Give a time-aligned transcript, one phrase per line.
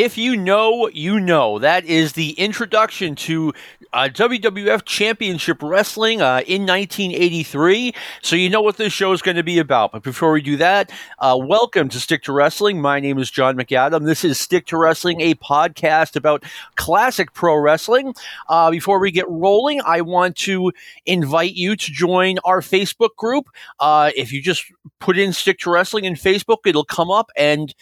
[0.00, 1.58] If you know, you know.
[1.58, 3.52] That is the introduction to
[3.92, 7.92] uh, WWF Championship Wrestling uh, in 1983.
[8.22, 9.92] So you know what this show is going to be about.
[9.92, 12.80] But before we do that, uh, welcome to Stick to Wrestling.
[12.80, 14.06] My name is John McAdam.
[14.06, 16.44] This is Stick to Wrestling, a podcast about
[16.76, 18.14] classic pro wrestling.
[18.48, 20.72] Uh, before we get rolling, I want to
[21.04, 23.50] invite you to join our Facebook group.
[23.78, 24.64] Uh, if you just
[24.98, 27.74] put in Stick to Wrestling in Facebook, it'll come up and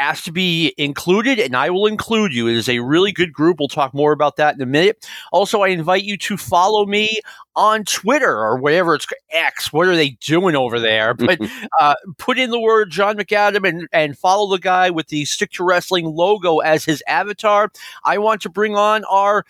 [0.00, 2.48] ask to be included, and I will include you.
[2.48, 3.58] It is a really good group.
[3.58, 5.06] We'll talk more about that in a minute.
[5.30, 7.20] Also, I invite you to follow me
[7.54, 9.72] on Twitter or whatever it's X.
[9.72, 11.12] What are they doing over there?
[11.14, 11.38] But
[11.80, 15.52] uh, put in the word John McAdam and, and follow the guy with the Stick
[15.52, 17.70] to Wrestling logo as his avatar.
[18.02, 19.44] I want to bring on our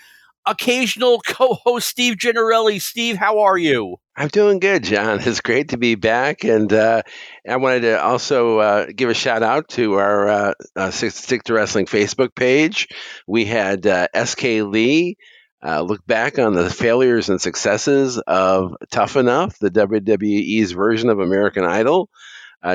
[0.47, 2.81] occasional co-host Steve Generelli.
[2.81, 3.98] Steve, how are you?
[4.21, 5.19] I'm doing good, John.
[5.27, 7.01] It's great to be back, and uh,
[7.49, 11.55] I wanted to also uh, give a shout out to our uh, uh Stick to
[11.55, 12.89] Wrestling Facebook page.
[13.27, 15.17] We had uh, SK Lee
[15.65, 21.21] uh, look back on the failures and successes of Tough Enough, the WWE's version of
[21.21, 22.11] American Idol.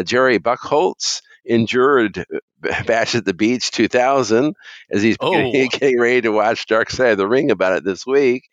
[0.04, 2.26] Jerry Buckholtz endured
[2.88, 4.56] Bash at the Beach 2000
[4.90, 5.52] as he's oh.
[5.70, 8.50] getting ready to watch Dark Side of the Ring about it this week.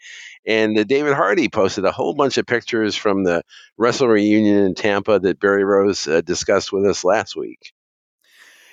[0.47, 3.43] And David Hardy posted a whole bunch of pictures from the
[3.77, 7.73] Wrestle Reunion in Tampa that Barry Rose uh, discussed with us last week.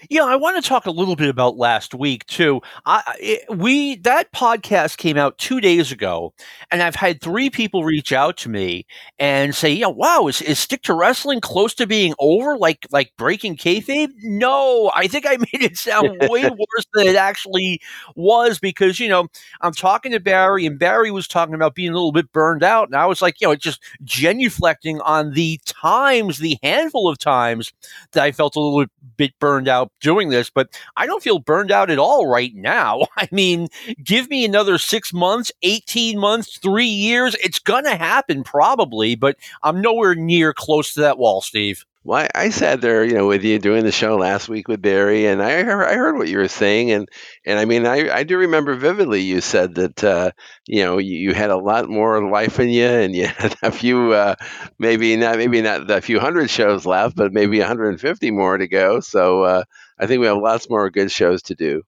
[0.07, 2.61] Yeah, I want to talk a little bit about last week too.
[2.85, 6.33] I, it, eh, we that podcast came out two days ago,
[6.71, 8.85] and I've had three people reach out to me
[9.17, 12.57] and say, "Yeah, wow, is, is Stick to Wrestling close to being over?
[12.57, 17.15] Like like breaking kayfabe?" No, I think I made it sound way worse than it
[17.15, 17.81] actually
[18.15, 19.27] was because you know
[19.61, 22.87] I'm talking to Barry, and Barry was talking about being a little bit burned out,
[22.87, 27.73] and I was like, you know, just genuflecting on the times, the handful of times
[28.13, 28.85] that I felt a little
[29.17, 33.07] bit burned out doing this, but I don't feel burned out at all right now.
[33.17, 33.67] I mean,
[34.03, 37.35] give me another six months, 18 months, three years.
[37.43, 41.85] It's going to happen probably, but I'm nowhere near close to that wall, Steve.
[42.05, 44.81] Well, I, I sat there, you know, with you doing the show last week with
[44.81, 47.09] Barry, and I heard, I heard what you were saying, and
[47.45, 50.31] and I mean, I, I do remember vividly you said that uh,
[50.65, 53.71] you know you, you, had a lot more life in you, and you had a
[53.71, 54.35] few, uh,
[54.79, 59.01] maybe not maybe not a few hundred shows left, but maybe 150 more to go.
[59.01, 59.63] So uh,
[59.99, 61.83] I think we have lots more good shows to do.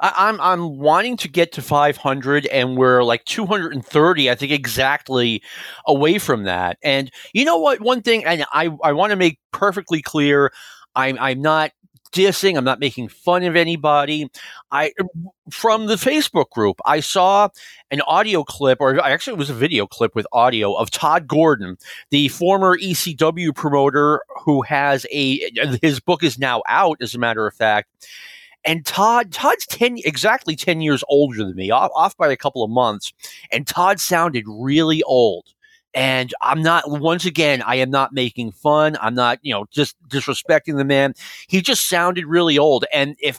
[0.00, 4.52] I, am I'm, I'm wanting to get to 500, and we're like 230, I think
[4.52, 5.42] exactly
[5.86, 6.78] away from that.
[6.82, 7.80] And you know what?
[7.80, 10.52] One thing, and I I want to make perfectly clear,
[10.96, 11.72] I'm I'm not
[12.12, 12.56] dissing.
[12.56, 14.30] I'm not making fun of anybody.
[14.70, 15.04] I uh,
[15.50, 17.48] from the Facebook group, I saw
[17.90, 21.76] an audio clip, or actually it was a video clip with audio of Todd Gordon,
[22.10, 25.50] the former ECW promoter who has a
[25.82, 27.88] his book is now out, as a matter of fact.
[28.64, 32.62] And Todd, Todd's ten exactly ten years older than me, off, off by a couple
[32.62, 33.12] of months,
[33.50, 35.46] and Todd sounded really old.
[35.92, 38.96] And I'm not, once again, I am not making fun.
[39.00, 41.14] I'm not, you know, just disrespecting the man.
[41.48, 42.84] He just sounded really old.
[42.92, 43.38] And if,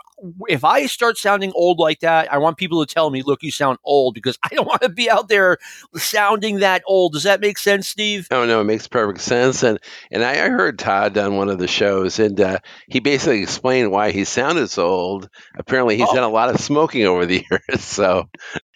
[0.49, 3.51] if I start sounding old like that, I want people to tell me, look, you
[3.51, 5.57] sound old because I don't want to be out there
[5.95, 7.13] sounding that old.
[7.13, 8.27] Does that make sense, Steve?
[8.29, 9.63] No, no, it makes perfect sense.
[9.63, 9.79] And,
[10.11, 13.91] and I, I heard Todd on one of the shows and uh, he basically explained
[13.91, 15.29] why he sounded so old.
[15.57, 16.15] Apparently he's oh.
[16.15, 17.81] done a lot of smoking over the years.
[17.81, 18.27] So,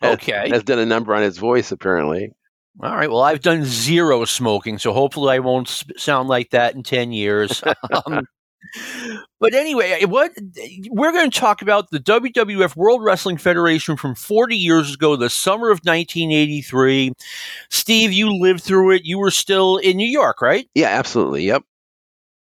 [0.01, 0.49] okay.
[0.49, 2.31] Has done a number on his voice, apparently.
[2.81, 3.09] All right.
[3.09, 7.63] Well, I've done zero smoking, so hopefully I won't sound like that in 10 years.
[8.05, 8.27] um,
[9.39, 10.31] but anyway, what
[10.89, 15.29] we're going to talk about the WWF World Wrestling Federation from 40 years ago, the
[15.29, 17.13] summer of 1983.
[17.69, 19.05] Steve, you lived through it.
[19.05, 20.67] You were still in New York, right?
[20.75, 21.45] Yeah, absolutely.
[21.45, 21.63] Yep.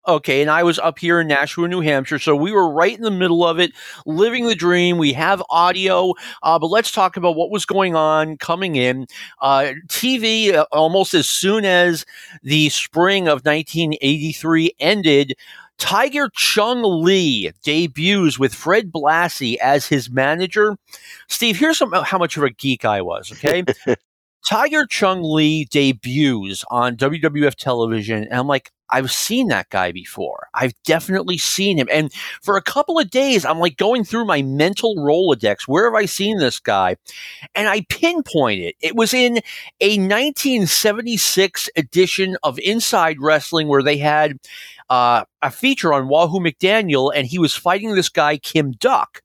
[0.09, 3.03] Okay, and I was up here in Nashua, New Hampshire, so we were right in
[3.03, 3.73] the middle of it,
[4.07, 4.97] living the dream.
[4.97, 9.07] We have audio, uh, but let's talk about what was going on coming in.
[9.43, 12.07] Uh, TV, uh, almost as soon as
[12.43, 15.35] the spring of 1983 ended,
[15.77, 20.77] Tiger Chung Lee debuts with Fred Blassie as his manager.
[21.29, 23.65] Steve, here's some, how much of a geek I was, okay?
[24.49, 30.49] Tiger Chung Lee debuts on WWF television, and I'm like, I've seen that guy before.
[30.55, 31.89] I've definitely seen him.
[31.93, 35.69] And for a couple of days, I'm like going through my mental Rolodex.
[35.69, 36.97] Where have I seen this guy?
[37.55, 39.39] And I pinpointed it was in
[39.81, 44.39] a 1976 edition of Inside Wrestling where they had
[44.89, 49.23] uh, a feature on Wahoo McDaniel, and he was fighting this guy, Kim Duk.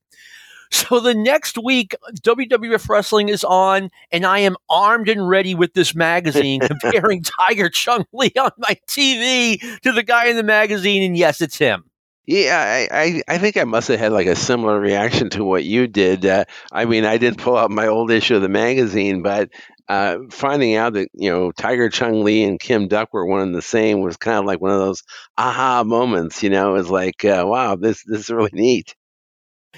[0.75, 5.73] So the next week, WWF Wrestling is on, and I am armed and ready with
[5.73, 11.01] this magazine comparing Tiger Chung Lee on my TV to the guy in the magazine.
[11.03, 11.85] And yes, it's him.
[12.25, 15.63] Yeah, I, I, I think I must have had like a similar reaction to what
[15.63, 16.25] you did.
[16.25, 16.43] Uh,
[16.73, 19.51] I mean, I did pull out my old issue of the magazine, but
[19.87, 23.55] uh, finding out that you know Tiger Chung Lee and Kim Duk were one and
[23.55, 25.03] the same was kind of like one of those
[25.37, 26.43] aha moments.
[26.43, 28.93] You know, it was like, uh, wow, this this is really neat.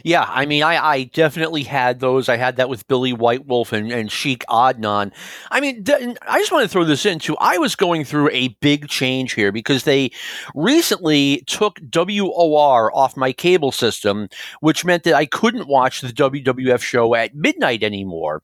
[0.03, 2.29] Yeah, I mean, I, I definitely had those.
[2.29, 5.11] I had that with Billy White Wolf and, and Sheik Adnan.
[5.51, 7.35] I mean, th- I just want to throw this into.
[7.37, 10.11] I was going through a big change here because they
[10.55, 14.29] recently took WOR off my cable system,
[14.61, 18.41] which meant that I couldn't watch the WWF show at midnight anymore.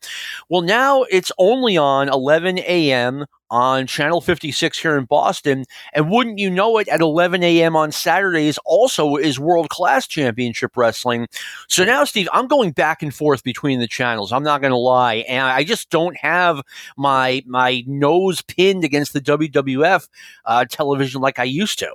[0.50, 5.66] Well, now it's only on 11 a.m on Channel 56 here in Boston.
[5.94, 7.76] And wouldn't you know it, at 11 a.m.
[7.76, 11.28] on Saturdays also is World Class Championship Wrestling.
[11.68, 14.34] So now, Steve, I'm going back and forth between the channels.
[14.34, 15.18] I'm not going to lie.
[15.30, 16.62] And I just don't have
[16.98, 20.10] my, my nose pinned against the WWF
[20.46, 21.94] uh, television like I used to.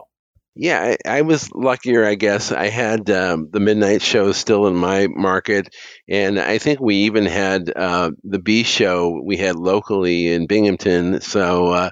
[0.60, 2.50] Yeah, I, I, was luckier, I guess.
[2.50, 5.72] I had um, the midnight show still in my market,
[6.08, 11.20] and I think we even had uh, the B show we had locally in Binghamton.
[11.20, 11.90] So, uh,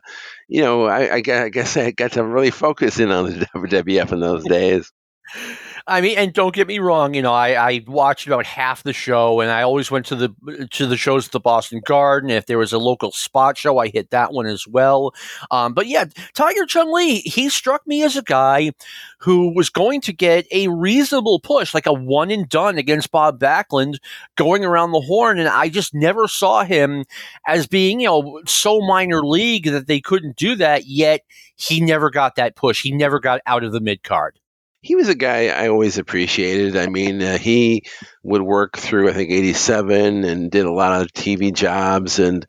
[0.48, 4.18] you know, I, I, guess I got to really focus in on the WWF in
[4.18, 4.90] those days.
[5.88, 8.92] I mean, and don't get me wrong, you know, I, I watched about half the
[8.92, 12.28] show, and I always went to the to the shows at the Boston Garden.
[12.28, 15.14] If there was a local spot show, I hit that one as well.
[15.52, 18.72] Um, but yeah, Tiger Chung Lee, he struck me as a guy
[19.18, 23.38] who was going to get a reasonable push, like a one and done against Bob
[23.38, 23.98] Backlund,
[24.34, 27.04] going around the horn, and I just never saw him
[27.46, 30.86] as being, you know, so minor league that they couldn't do that.
[30.86, 31.20] Yet
[31.54, 32.82] he never got that push.
[32.82, 34.40] He never got out of the mid card
[34.80, 36.76] he was a guy I always appreciated.
[36.76, 37.84] I mean, uh, he
[38.22, 42.46] would work through I think '87 and did a lot of TV jobs, and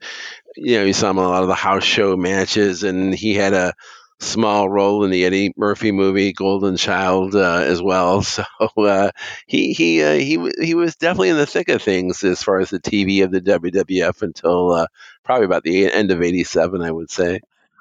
[0.56, 3.34] you know, you saw him in a lot of the house show matches, and he
[3.34, 3.74] had a
[4.20, 8.22] small role in the Eddie Murphy movie Golden Child uh, as well.
[8.32, 8.44] So
[8.78, 9.10] uh,
[9.46, 12.70] he he uh, he he was definitely in the thick of things as far as
[12.70, 14.86] the TV of the WWF until uh,
[15.24, 17.40] probably about the end of '87, I would say.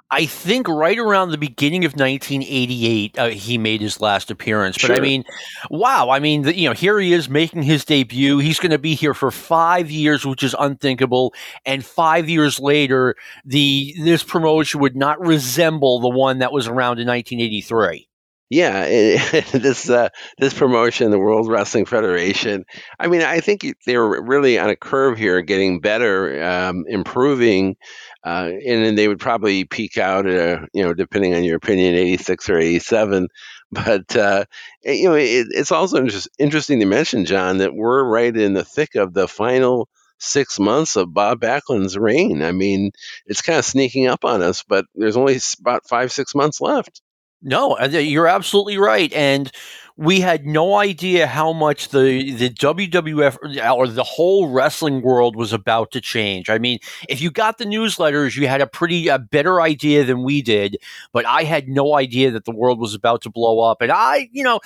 [0.10, 4.78] I think right around the beginning of 1988, uh, he made his last appearance.
[4.78, 4.96] But sure.
[4.96, 5.26] I mean,
[5.70, 6.10] wow!
[6.10, 8.38] I mean, the, you know, here he is making his debut.
[8.38, 11.34] He's going to be here for five years, which is unthinkable.
[11.66, 17.00] And five years later, the this promotion would not resemble the one that was around
[17.00, 18.08] in 1983.
[18.50, 18.86] Yeah,
[19.52, 20.08] this uh,
[20.38, 22.64] this promotion, the World Wrestling Federation.
[22.98, 27.76] I mean, I think they're really on a curve here, getting better, um, improving,
[28.26, 31.58] uh, and then they would probably peak out at a, you know, depending on your
[31.58, 33.28] opinion, eighty six or eighty seven.
[33.70, 34.46] But uh,
[34.86, 38.54] eh, you know, it, it's also inter- interesting to mention, John, that we're right in
[38.54, 39.90] the thick of the final
[40.20, 42.44] six months of Bob Backlund's reign.
[42.44, 42.92] I mean,
[43.26, 47.02] it's kind of sneaking up on us, but there's only about five six months left.
[47.42, 49.12] No, uh, you're absolutely right.
[49.14, 49.52] And
[49.96, 53.38] we had no idea how much the, the WWF
[53.76, 56.52] or the whole wrestling world was about to change.
[56.52, 56.78] I mean,
[57.10, 60.78] if you got the newsletters, you had a pretty uh, better idea than we did,
[61.14, 63.82] but I had no idea that the world was about to blow up.
[63.82, 64.60] And I, you know,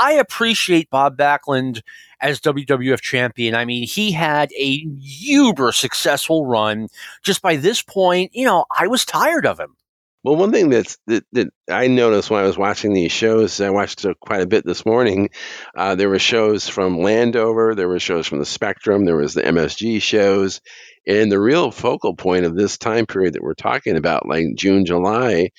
[0.00, 1.82] I appreciate Bob Backlund
[2.20, 3.56] as WWF champion.
[3.56, 6.88] I mean, he had a uber successful run.
[7.22, 9.74] Just by this point, you know, I was tired of him.
[10.22, 13.70] Well, one thing that's that, that I noticed when I was watching these shows, I
[13.70, 15.30] watched quite a bit this morning.
[15.74, 19.42] Uh, there were shows from Landover, there were shows from the Spectrum, there was the
[19.42, 20.60] MSG shows,
[21.06, 24.84] and the real focal point of this time period that we're talking about, like June,
[24.84, 25.50] July,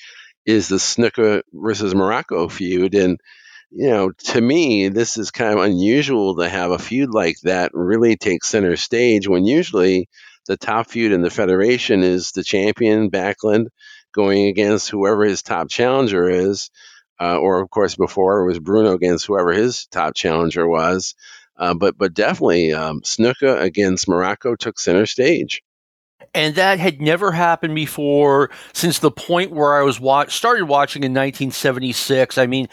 [0.46, 2.94] is the Snuka versus Muraco feud.
[2.94, 3.20] And
[3.72, 7.72] you know, to me, this is kind of unusual to have a feud like that
[7.74, 10.08] really take center stage when usually
[10.48, 13.68] the top feud in the federation is the champion Backlund
[14.14, 16.70] going against whoever his top challenger is.
[17.20, 21.14] Uh, or of course, before it was Bruno against whoever his top challenger was.
[21.56, 25.62] Uh, but but definitely, um, Snuka against Muraco took center stage.
[26.34, 31.04] And that had never happened before since the point where I was watch started watching
[31.04, 32.38] in 1976.
[32.38, 32.70] I mean,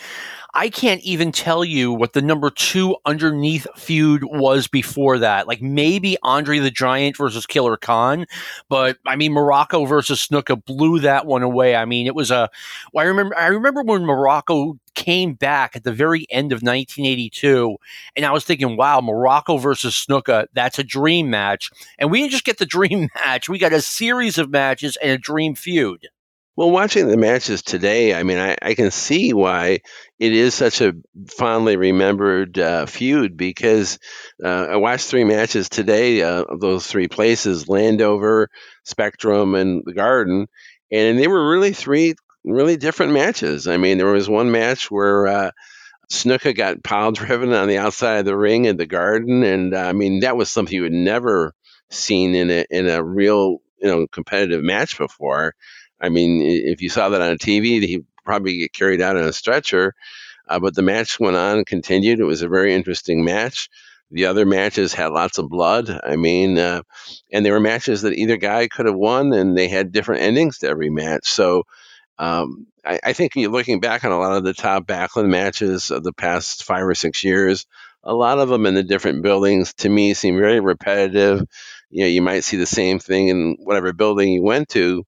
[0.54, 5.46] I can't even tell you what the number two underneath feud was before that.
[5.46, 8.26] Like maybe Andre the Giant versus Killer Khan,
[8.68, 11.76] but I mean Muraco versus Snuka blew that one away.
[11.76, 12.48] I mean it was a.
[12.92, 13.36] Well, I remember.
[13.36, 17.76] I remember when Muraco came back at the very end of 1982,
[18.16, 21.70] and I was thinking, wow, Muraco versus Snuka, that's a dream match.
[21.98, 25.10] And we didn't just get the dream match; we got a series of matches and
[25.10, 26.08] a dream feud.
[26.58, 29.78] Well, watching the matches today, I mean, I, I can see why
[30.18, 30.92] it is such a
[31.28, 34.00] fondly remembered uh, feud because
[34.44, 38.50] uh, I watched three matches today uh, of those three places Landover,
[38.82, 40.48] Spectrum, and the Garden.
[40.90, 43.68] And they were really three really different matches.
[43.68, 45.50] I mean, there was one match where uh,
[46.10, 49.78] Snuka got pile driven on the outside of the ring in the garden, and uh,
[49.78, 51.54] I mean that was something you had never
[51.90, 55.54] seen in a in a real you know competitive match before.
[56.00, 59.24] I mean, if you saw that on a TV, he'd probably get carried out in
[59.24, 59.94] a stretcher.
[60.48, 62.20] Uh, but the match went on and continued.
[62.20, 63.68] It was a very interesting match.
[64.10, 65.90] The other matches had lots of blood.
[66.02, 66.82] I mean, uh,
[67.30, 70.58] and they were matches that either guy could have won, and they had different endings
[70.58, 71.28] to every match.
[71.28, 71.64] So
[72.18, 75.90] um, I, I, think you're looking back on a lot of the top Backlund matches
[75.90, 77.66] of the past five or six years.
[78.02, 81.44] A lot of them in the different buildings to me seem very repetitive.
[81.90, 85.04] You know, you might see the same thing in whatever building you went to,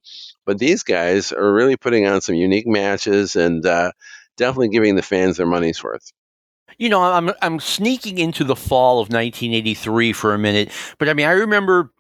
[0.47, 3.93] but these guys are really putting on some unique matches and uh,
[4.37, 6.13] definitely giving the fans their money's worth.
[6.79, 11.15] You know, I'm I'm sneaking into the fall of 1983 for a minute, but I
[11.15, 11.91] mean, I remember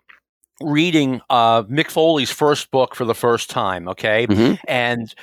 [0.60, 4.26] reading uh, Mick Foley's first book for the first time, okay?
[4.26, 4.54] Mm-hmm.
[4.68, 5.14] And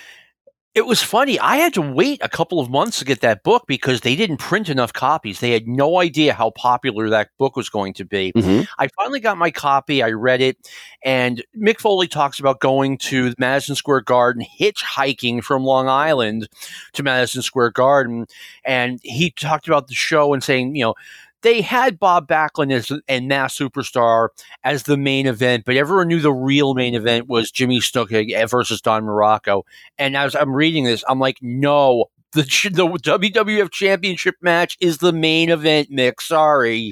[0.75, 1.39] it was funny.
[1.39, 4.37] I had to wait a couple of months to get that book because they didn't
[4.37, 5.39] print enough copies.
[5.39, 8.31] They had no idea how popular that book was going to be.
[8.33, 8.63] Mm-hmm.
[8.77, 10.03] I finally got my copy.
[10.03, 10.57] I read it,
[11.03, 16.47] and Mick Foley talks about going to Madison Square Garden, hitchhiking from Long Island
[16.93, 18.27] to Madison Square Garden.
[18.63, 20.95] And he talked about the show and saying, you know,
[21.41, 24.29] they had Bob Backlund as and Masked Superstar
[24.63, 28.81] as the main event, but everyone knew the real main event was Jimmy Snuka versus
[28.81, 29.63] Don Muraco.
[29.97, 32.41] And as I'm reading this, I'm like, no, the
[32.73, 36.21] the WWF Championship match is the main event, Mick.
[36.21, 36.91] Sorry.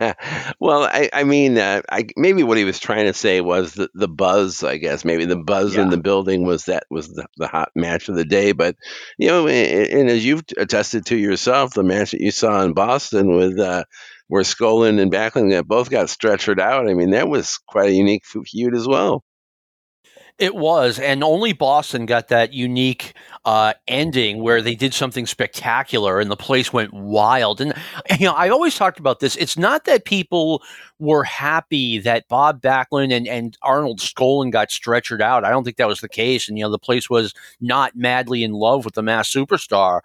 [0.60, 3.88] well, I, I mean, uh, I, maybe what he was trying to say was the,
[3.94, 4.62] the buzz.
[4.64, 5.82] I guess maybe the buzz yeah.
[5.82, 8.52] in the building was that was the, the hot match of the day.
[8.52, 8.76] But
[9.18, 12.72] you know, and, and, as you've attested to yourself, the match that you saw in
[12.72, 13.58] Boston with.
[13.58, 13.84] Uh,
[14.28, 16.88] where Skaaland and Backlund both got stretchered out.
[16.88, 19.24] I mean, that was quite a unique feud as well.
[20.38, 26.20] It was, and only Boston got that unique uh, ending where they did something spectacular
[26.20, 27.60] and the place went wild.
[27.60, 27.74] And
[28.18, 29.36] you know, I always talked about this.
[29.36, 30.62] It's not that people
[30.98, 35.44] were happy that Bob Backlund and, and Arnold Skaaland got stretchered out.
[35.44, 36.48] I don't think that was the case.
[36.48, 40.00] And you know, the place was not madly in love with the masked superstar.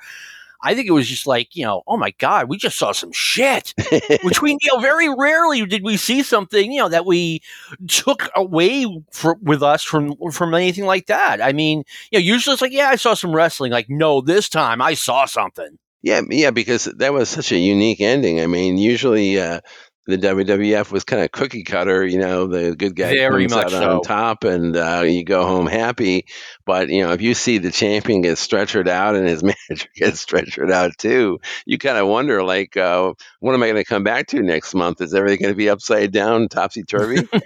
[0.67, 3.13] I think it was just like, you know, oh my God, we just saw some
[3.13, 3.73] shit.
[4.21, 7.41] Which we, you know, very rarely did we see something, you know, that we
[7.87, 11.41] took away for, with us from from anything like that.
[11.41, 13.71] I mean, you know, usually it's like, yeah, I saw some wrestling.
[13.71, 15.79] Like, no, this time I saw something.
[16.01, 18.41] Yeah, yeah, because that was such a unique ending.
[18.41, 19.61] I mean, usually uh,
[20.07, 22.05] the WWF was kind of cookie cutter.
[22.05, 23.97] You know, the good guy Very comes out so.
[23.97, 26.25] on top, and uh, you go home happy.
[26.65, 30.25] But you know, if you see the champion get stretchered out and his manager gets
[30.25, 34.03] stretchered out too, you kind of wonder, like, uh, what am I going to come
[34.03, 35.01] back to next month?
[35.01, 37.27] Is everything going to be upside down, topsy turvy?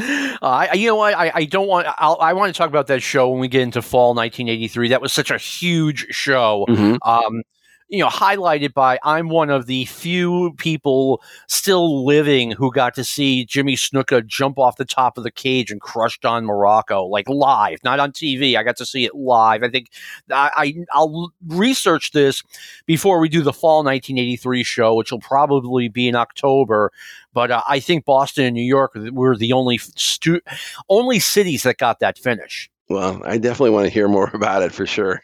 [0.00, 1.14] Uh, I, you know what?
[1.14, 1.88] I, I don't want.
[1.98, 4.90] I'll, i want to talk about that show when we get into fall 1983.
[4.90, 6.66] That was such a huge show.
[6.68, 6.96] Mm-hmm.
[7.02, 7.42] Um,
[7.88, 13.04] you know, highlighted by I'm one of the few people still living who got to
[13.04, 17.28] see Jimmy Snuka jump off the top of the cage and crush Don Muraco like
[17.28, 18.56] live, not on TV.
[18.56, 19.62] I got to see it live.
[19.62, 19.88] I think
[20.30, 22.42] I, I will research this
[22.84, 26.92] before we do the fall 1983 show, which will probably be in October.
[27.32, 30.42] But uh, I think Boston and New York were the only stu-
[30.90, 32.70] only cities that got that finish.
[32.90, 35.22] Well, I definitely want to hear more about it for sure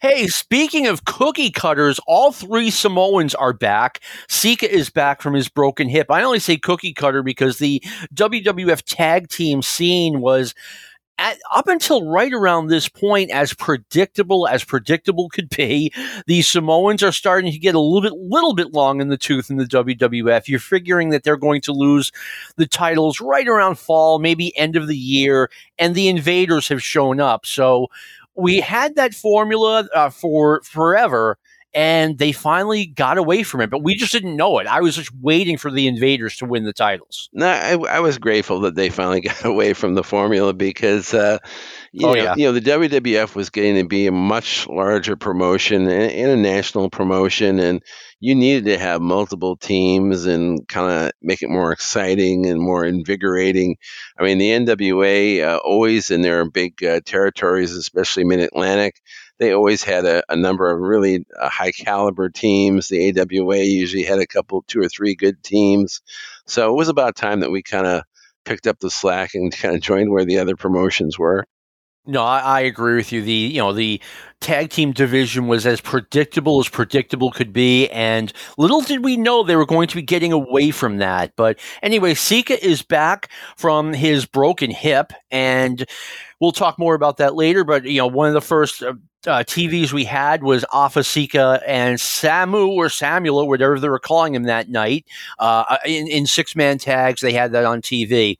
[0.00, 4.00] hey, speaking of cookie cutters, all three Samoans are back.
[4.28, 6.10] Sika is back from his broken hip.
[6.10, 7.82] I only say cookie cutter because the
[8.14, 10.54] WWF tag team scene was
[11.18, 15.92] at, up until right around this point, as predictable as predictable could be,
[16.26, 19.50] the Samoans are starting to get a little bit, little bit long in the tooth
[19.50, 20.46] in the WWF.
[20.46, 22.12] You're figuring that they're going to lose
[22.56, 27.20] the titles right around fall, maybe end of the year, and the Invaders have shown
[27.20, 27.44] up.
[27.44, 27.88] So
[28.38, 31.38] we had that formula uh, for forever
[31.74, 34.66] and they finally got away from it, but we just didn't know it.
[34.66, 37.28] I was just waiting for the Invaders to win the titles.
[37.32, 41.38] No, I, I was grateful that they finally got away from the formula because, uh,
[41.92, 42.34] you, oh, know, yeah.
[42.36, 46.36] you know, the WWF was getting to be a much larger promotion and, and a
[46.36, 47.82] national promotion, and
[48.20, 52.84] you needed to have multiple teams and kind of make it more exciting and more
[52.84, 53.76] invigorating.
[54.18, 59.00] I mean, the NWA uh, always in their big uh, territories, especially Mid Atlantic,
[59.38, 62.88] they always had a, a number of really uh, high caliber teams.
[62.88, 66.00] The AWA usually had a couple, two or three good teams.
[66.46, 68.02] So it was about time that we kind of
[68.44, 71.44] picked up the slack and kind of joined where the other promotions were.
[72.08, 73.20] No, I, I, agree with you.
[73.20, 74.00] The you know the
[74.40, 79.42] tag team division was as predictable as predictable could be, and little did we know
[79.42, 81.32] they were going to be getting away from that.
[81.36, 85.84] But anyway, Sika is back from his broken hip, and
[86.40, 87.64] we'll talk more about that later.
[87.64, 88.94] But you know, one of the first uh,
[89.26, 94.34] uh, TVs we had was Afa Sika and Samu or Samula, whatever they were calling
[94.34, 95.06] him that night,
[95.38, 97.20] uh, in, in six man tags.
[97.20, 98.38] They had that on TV.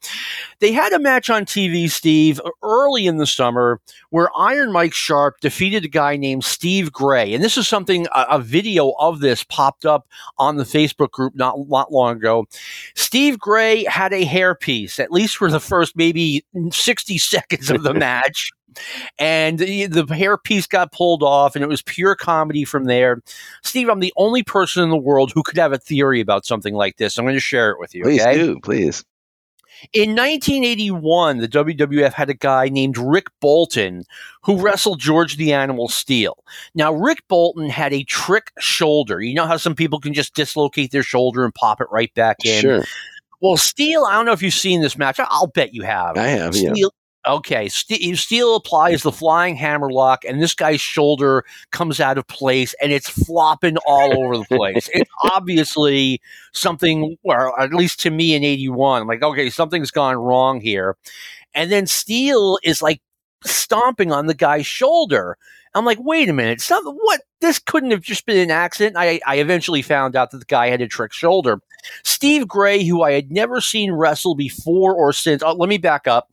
[0.60, 5.40] They had a match on TV, Steve, early in the summer where Iron Mike Sharpe
[5.40, 7.34] defeated a guy named Steve Gray.
[7.34, 10.06] And this is something, a, a video of this popped up
[10.38, 12.46] on the Facebook group not, not long ago.
[12.94, 17.94] Steve Gray had a hairpiece, at least for the first maybe 60 seconds of the
[18.08, 18.50] match
[19.18, 23.22] and the, the hairpiece got pulled off, and it was pure comedy from there.
[23.62, 26.74] Steve, I'm the only person in the world who could have a theory about something
[26.74, 27.18] like this.
[27.18, 28.04] I'm going to share it with you.
[28.04, 28.34] Please okay?
[28.34, 29.04] do, please.
[29.92, 34.04] In 1981, the WWF had a guy named Rick Bolton
[34.42, 36.42] who wrestled George the Animal Steele.
[36.74, 39.20] Now, Rick Bolton had a trick shoulder.
[39.20, 42.44] You know how some people can just dislocate their shoulder and pop it right back
[42.44, 42.60] in?
[42.60, 42.84] Sure.
[43.40, 45.20] Well, Steele, I don't know if you've seen this match.
[45.20, 46.16] I'll bet you have.
[46.16, 46.72] I have, yeah.
[47.28, 52.90] Okay, Steele applies the flying hammerlock, and this guy's shoulder comes out of place, and
[52.90, 54.88] it's flopping all over the place.
[54.94, 56.22] It's obviously
[56.54, 60.96] something, or at least to me in '81, I'm like, okay, something's gone wrong here.
[61.54, 63.02] And then Steele is like
[63.44, 65.36] stomping on the guy's shoulder.
[65.74, 67.20] I'm like, wait a minute, some, what?
[67.40, 68.96] This couldn't have just been an accident.
[68.96, 71.60] I, I eventually found out that the guy had a trick shoulder.
[72.04, 75.42] Steve Gray, who I had never seen wrestle before or since.
[75.42, 76.30] Oh, let me back up.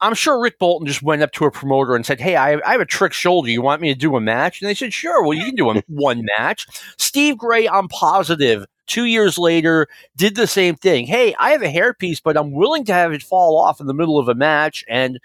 [0.00, 2.60] I'm sure Rick Bolton just went up to a promoter and said, Hey, I have,
[2.66, 3.48] I have, a trick shoulder.
[3.48, 4.60] You want me to do a match?
[4.60, 5.22] And they said, Sure.
[5.22, 6.66] Well, you can do a, one match.
[6.98, 11.06] Steve Gray, I'm positive, two years later, did the same thing.
[11.06, 13.94] Hey, I have a hairpiece, but I'm willing to have it fall off in the
[13.94, 14.84] middle of a match.
[14.88, 15.18] And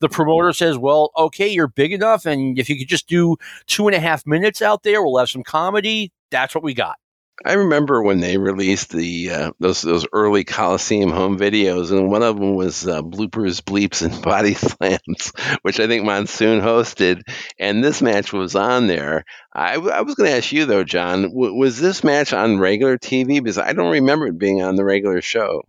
[0.00, 2.26] the promoter says, Well, okay, you're big enough.
[2.26, 3.36] And if you could just do
[3.66, 6.12] two and a half minutes out there, we'll have some comedy.
[6.30, 6.96] That's what we got.
[7.44, 12.22] I remember when they released the uh, those those early Coliseum home videos, and one
[12.22, 17.22] of them was uh, bloopers, bleeps, and body slams, which I think Monsoon hosted,
[17.58, 19.24] and this match was on there.
[19.52, 22.96] I, I was going to ask you though, John, w- was this match on regular
[22.96, 23.42] TV?
[23.42, 25.62] Because I don't remember it being on the regular show.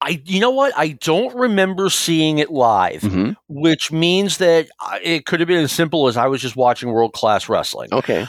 [0.00, 0.72] I, you know what?
[0.76, 3.32] I don't remember seeing it live, mm-hmm.
[3.48, 6.90] which means that uh, it could have been as simple as I was just watching
[6.90, 7.90] world class wrestling.
[7.92, 8.26] Okay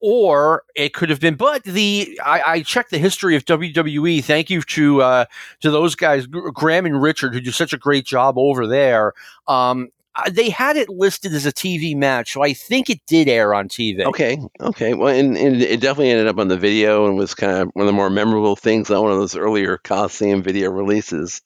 [0.00, 1.34] or it could have been.
[1.34, 4.24] But the I, I, checked the history of WWE.
[4.24, 5.24] Thank you to uh,
[5.60, 9.12] to those guys, Graham and Richard, who do such a great job over there.
[9.46, 9.90] Um,
[10.30, 13.68] they had it listed as a TV match, so I think it did air on
[13.68, 14.04] TV.
[14.04, 14.94] Okay, okay.
[14.94, 17.84] Well, and, and it definitely ended up on the video and was kind of one
[17.84, 21.40] of the more memorable things on one of those earlier Coliseum video releases.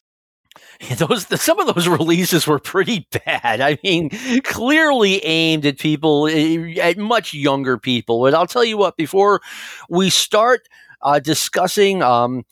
[0.96, 3.60] those some of those releases were pretty bad.
[3.60, 4.10] I mean,
[4.42, 8.20] clearly aimed at people eh, at much younger people.
[8.22, 9.40] But I'll tell you what, before
[9.88, 10.68] we start
[11.02, 12.44] uh, discussing um,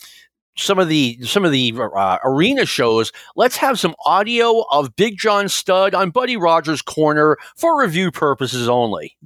[0.57, 5.19] some of the some of the uh, arena shows, let's have some audio of Big
[5.19, 9.17] John Studd on Buddy Rogers' corner for review purposes only.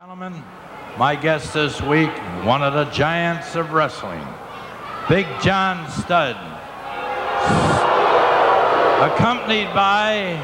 [0.00, 0.42] Gentlemen,
[0.96, 2.10] my guest this week,
[2.44, 4.24] one of the giants of wrestling,
[5.08, 6.57] Big John Studd
[9.00, 10.34] accompanied by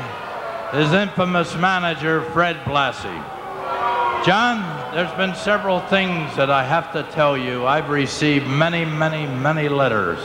[0.73, 3.25] his infamous manager, Fred Blassie.
[4.25, 7.67] John, there's been several things that I have to tell you.
[7.67, 10.21] I've received many, many, many letters,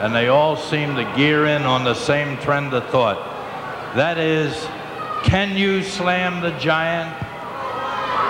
[0.00, 3.18] and they all seem to gear in on the same trend of thought.
[3.96, 4.54] That is,
[5.24, 7.12] can you slam the giant?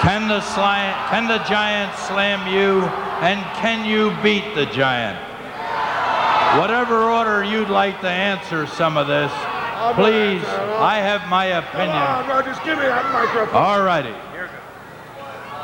[0.01, 2.81] Can the, slam, can the giant slam you?
[3.21, 5.34] And can you beat the giant?
[6.59, 9.33] Whatever order you'd like to answer some of this,
[9.95, 11.91] please, I have my opinion.
[11.91, 13.55] Come on, Rogers, give me that microphone.
[13.55, 14.15] All righty.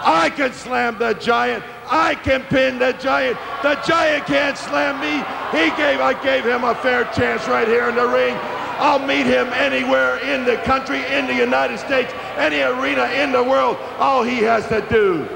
[0.03, 1.62] I can slam the giant.
[1.87, 3.38] I can pin the giant.
[3.62, 5.18] The giant can't slam me.
[5.57, 8.37] He gave, I gave him a fair chance right here in the ring.
[8.81, 13.44] I'll meet him anywhere in the country, in the United States, any arena in the
[13.44, 13.76] world.
[13.98, 15.29] All he has to do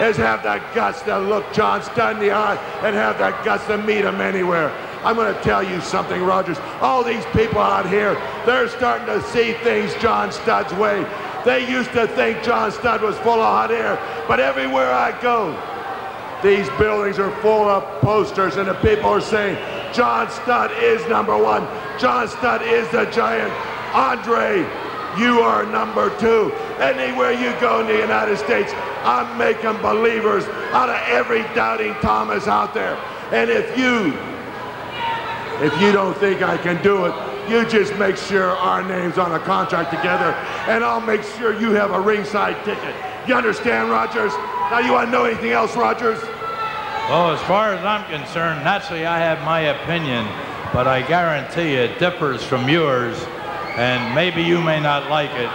[0.00, 3.66] is have the guts to look John Studd in the eye and have the guts
[3.66, 4.70] to meet him anywhere.
[5.02, 6.58] I'm going to tell you something, Rogers.
[6.80, 11.06] All these people out here, they're starting to see things John Studd's way.
[11.44, 15.56] They used to think John Studd was full of hot air, but everywhere I go,
[16.42, 19.56] these buildings are full of posters, and the people are saying,
[19.94, 21.66] John Studd is number one.
[21.98, 23.52] John Studd is the giant.
[23.94, 24.58] Andre,
[25.18, 26.52] you are number two.
[26.80, 28.72] Anywhere you go in the United States,
[29.04, 32.96] I'm making believers out of every doubting Thomas out there.
[33.32, 34.14] And if you,
[35.62, 37.14] if you don't think I can do it,
[37.50, 40.32] you just make sure our name's on a contract together,
[40.68, 42.94] and I'll make sure you have a ringside ticket.
[43.26, 44.32] You understand, Rogers?
[44.70, 46.20] Now, you want to know anything else, Rogers?
[47.10, 50.24] Well, as far as I'm concerned, naturally I have my opinion,
[50.72, 53.20] but I guarantee it differs from yours,
[53.76, 55.50] and maybe you may not like it,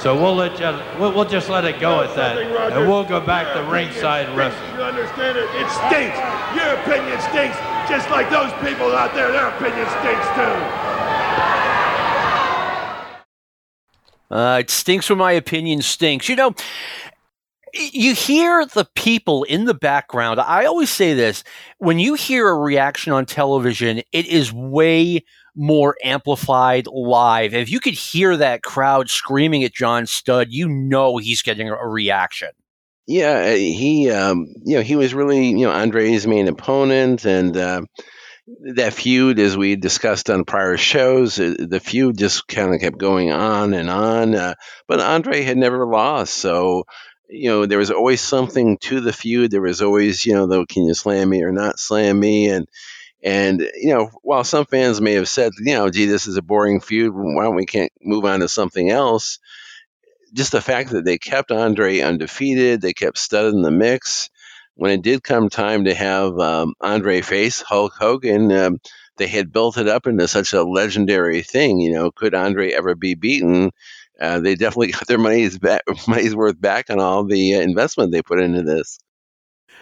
[0.00, 3.20] So we'll let you, we'll, we'll just let it go at that, and we'll go
[3.20, 4.74] back to ringside wrestling.
[4.76, 5.50] You understand it?
[5.54, 6.16] It stinks.
[6.54, 7.58] Your opinion stinks,
[7.88, 9.32] just like those people out there.
[9.32, 10.54] Their opinion stinks too.
[14.30, 16.28] Uh, it stinks when my opinion stinks.
[16.28, 16.54] You know,
[17.74, 20.38] you hear the people in the background.
[20.38, 21.42] I always say this
[21.78, 25.24] when you hear a reaction on television, it is way
[25.58, 27.52] more amplified live.
[27.52, 31.74] If you could hear that crowd screaming at John Studd, you know he's getting a
[31.74, 32.50] reaction.
[33.08, 37.56] Yeah, uh, he, um, you know, he was really, you know, Andre's main opponent, and
[37.56, 37.80] uh,
[38.74, 42.98] that feud, as we discussed on prior shows, uh, the feud just kind of kept
[42.98, 44.34] going on and on.
[44.34, 44.54] Uh,
[44.86, 46.84] but Andre had never lost, so
[47.30, 49.50] you know there was always something to the feud.
[49.50, 52.50] There was always, you know, though, can you slam me or not slam me?
[52.50, 52.68] And
[53.22, 56.42] and you know, while some fans may have said, you know, gee, this is a
[56.42, 59.38] boring feud, why don't we can't move on to something else?
[60.32, 64.30] Just the fact that they kept Andre undefeated, they kept Studd in the mix
[64.78, 68.78] when it did come time to have um, Andre face Hulk Hogan, um,
[69.16, 71.80] they had built it up into such a legendary thing.
[71.80, 73.72] You know, could Andre ever be beaten?
[74.20, 78.12] Uh, they definitely got their money's back, money's worth back on all the uh, investment
[78.12, 79.00] they put into this.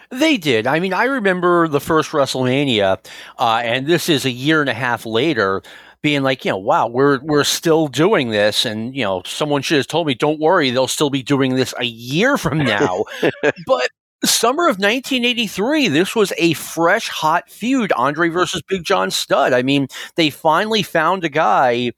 [0.09, 0.67] They did.
[0.67, 2.97] I mean, I remember the first WrestleMania,
[3.37, 5.61] uh, and this is a year and a half later
[6.01, 9.77] being like, you know, wow, we're we're still doing this, and you know, someone should
[9.77, 13.03] have told me, don't worry, they'll still be doing this a year from now.
[13.67, 13.89] but
[14.23, 19.53] Summer of 1983, this was a fresh, hot feud Andre versus Big John Studd.
[19.53, 21.91] I mean, they finally found a guy.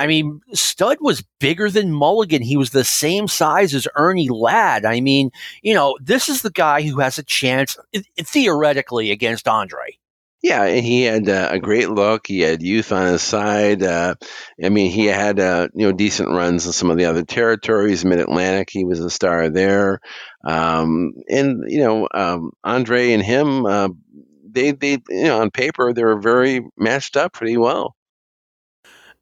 [0.00, 2.40] I mean, Studd was bigger than Mulligan.
[2.40, 4.86] He was the same size as Ernie Ladd.
[4.86, 7.76] I mean, you know, this is the guy who has a chance,
[8.18, 9.98] theoretically, against Andre.
[10.42, 12.26] Yeah, he had uh, a great look.
[12.26, 13.82] He had youth on his side.
[13.82, 14.14] Uh,
[14.64, 18.02] I mean, he had uh, you know decent runs in some of the other territories.
[18.02, 20.00] Mid Atlantic, he was a star there.
[20.42, 23.90] Um, and you know, um, Andre and him, uh,
[24.50, 27.94] they they you know on paper they were very matched up pretty well.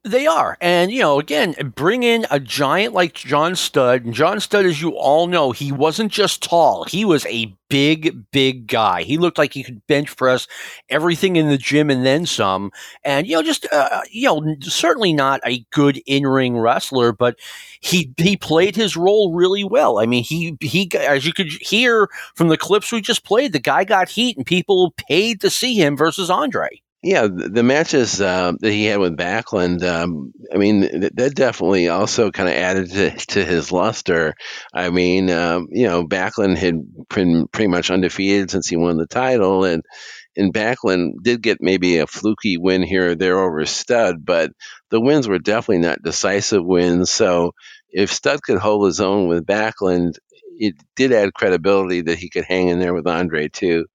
[0.05, 0.57] They are.
[0.61, 4.05] And, you know, again, bring in a giant like John Studd.
[4.05, 8.31] And John Studd, as you all know, he wasn't just tall, he was a big,
[8.31, 9.03] big guy.
[9.03, 10.47] He looked like he could bench press
[10.89, 12.71] everything in the gym and then some.
[13.03, 17.37] And, you know, just, uh, you know, certainly not a good in ring wrestler, but
[17.81, 19.99] he, he played his role really well.
[19.99, 23.59] I mean, he, he, as you could hear from the clips we just played, the
[23.59, 26.81] guy got heat and people paid to see him versus Andre.
[27.01, 30.81] Yeah, the, matches uh, that he had with Backlund, um, I mean,
[31.15, 34.33] that definitely also kind of added to, to his luster.
[34.73, 36.75] I mean, um, you know, Backlund had
[37.09, 39.81] been pretty much undefeated since he won the title, and
[40.35, 44.51] and Backlund did get maybe a fluky win here or there over Studd, but
[44.89, 47.11] the wins were definitely not decisive wins.
[47.11, 47.53] So
[47.89, 50.15] if Studd could hold his own with Backlund,
[50.57, 53.85] it did add credibility that he could hang in there with Andre too.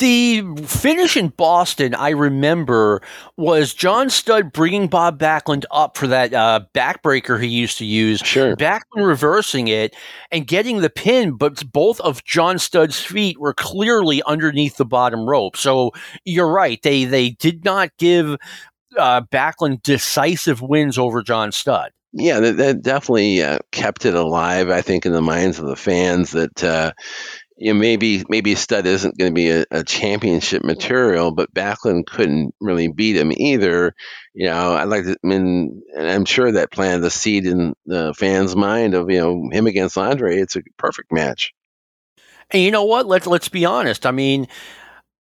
[0.00, 3.02] The finish in Boston, I remember,
[3.36, 8.20] was John Studd bringing Bob Backlund up for that uh, backbreaker he used to use.
[8.20, 8.56] Sure.
[8.56, 9.94] Backlund reversing it
[10.32, 15.28] and getting the pin, but both of John Studd's feet were clearly underneath the bottom
[15.28, 15.54] rope.
[15.54, 15.92] So
[16.24, 16.80] you're right.
[16.82, 18.38] They they did not give
[18.96, 21.92] uh, Backlund decisive wins over John Studd.
[22.12, 24.70] Yeah, that, that definitely uh, kept it alive.
[24.70, 26.92] I think in the minds of the fans that uh,
[27.60, 32.06] you know, maybe maybe Studd isn't going to be a, a, championship material, but Backlund
[32.06, 33.94] couldn't really beat him either.
[34.32, 37.74] You know, I like to, I mean, and I'm sure that planted the seed in
[37.84, 40.38] the fans' mind of you know him against Andre.
[40.38, 41.52] It's a perfect match.
[42.50, 43.04] And you know what?
[43.04, 44.06] Let's let's be honest.
[44.06, 44.48] I mean,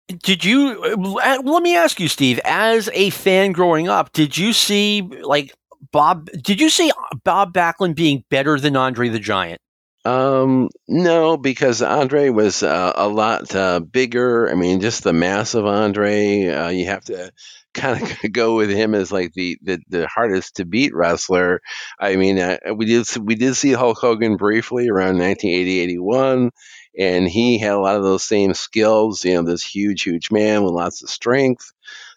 [0.07, 0.79] did you?
[1.23, 2.39] Uh, let me ask you, Steve.
[2.45, 5.55] As a fan growing up, did you see like
[5.91, 6.29] Bob?
[6.39, 6.91] Did you see
[7.23, 9.60] Bob Backlund being better than Andre the Giant?
[10.03, 14.49] Um, no, because Andre was uh, a lot uh, bigger.
[14.49, 17.31] I mean, just the mass of Andre, uh, you have to
[17.75, 21.61] kind of go with him as like the, the, the hardest to beat wrestler.
[21.99, 26.49] I mean, uh, we did we did see Hulk Hogan briefly around 1980 81,
[26.97, 29.23] and he had a lot of those same skills.
[29.23, 31.71] You know, this huge, huge man with lots of strength.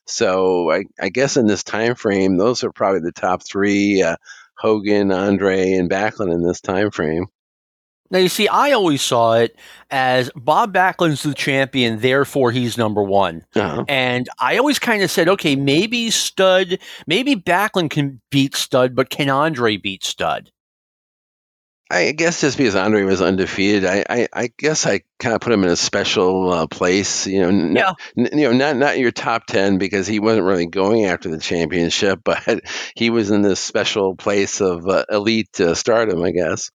[0.07, 4.17] So I, I guess in this time frame, those are probably the top three: uh,
[4.57, 7.27] Hogan, Andre, and Backlund in this time frame.
[8.11, 9.57] Now, you see, I always saw it
[9.91, 13.45] as Bob Backlund's the champion, therefore he's number one.
[13.57, 13.85] Uh-huh.
[13.89, 19.11] And I always kind of said, okay, maybe Studd, maybe Backlund can beat Studd, but
[19.11, 20.51] can Andre beat Studd?
[21.91, 25.53] I guess just because Andre was undefeated, I, I, I guess I kind of put
[25.53, 27.27] him in a special uh, place.
[27.27, 27.93] You know, n- Yeah.
[28.17, 31.39] n- you know, not not your top ten because he wasn't really going after the
[31.39, 32.63] championship, but
[32.97, 36.71] he was in this special place of uh, elite uh, stardom, I guess.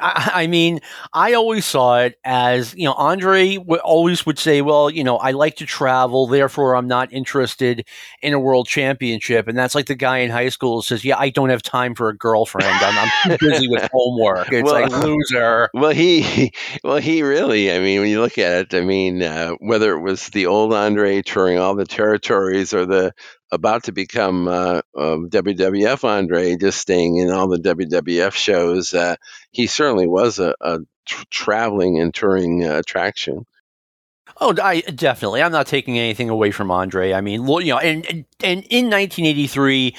[0.00, 0.80] I, I mean,
[1.14, 5.16] I always saw it as you know, Andre w- always would say, "Well, you know,
[5.16, 7.86] I like to travel, therefore I'm not interested
[8.20, 11.30] in a world championship." And that's like the guy in high school says, "Yeah, I
[11.30, 12.68] don't have time for a girlfriend.
[12.68, 15.70] I'm, I'm busy with homework." It's Well- like loser.
[15.72, 16.52] Well, he,
[16.84, 17.72] well, he really.
[17.72, 20.74] I mean, when you look at it, I mean, uh, whether it was the old
[20.74, 23.14] Andre touring all the territories, or the
[23.50, 29.16] about to become uh, um, WWF Andre, just staying in all the WWF shows, uh,
[29.50, 33.46] he certainly was a, a tr- traveling and touring uh, attraction.
[34.40, 35.42] Oh, I definitely.
[35.42, 37.12] I'm not taking anything away from Andre.
[37.12, 39.96] I mean, you know, and and, and in 1983.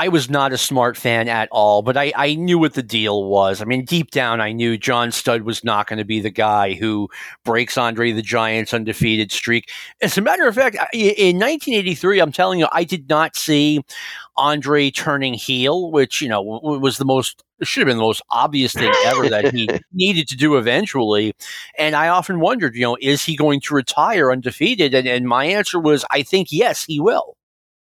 [0.00, 3.24] I was not a smart fan at all, but I, I knew what the deal
[3.24, 3.60] was.
[3.60, 6.72] I mean, deep down, I knew John Studd was not going to be the guy
[6.72, 7.10] who
[7.44, 9.70] breaks Andre the Giant's undefeated streak.
[10.00, 13.82] As a matter of fact, in 1983, I'm telling you, I did not see
[14.38, 18.72] Andre turning heel, which, you know, was the most, should have been the most obvious
[18.72, 21.34] thing ever that he needed to do eventually.
[21.76, 24.94] And I often wondered, you know, is he going to retire undefeated?
[24.94, 27.36] And, and my answer was, I think yes, he will.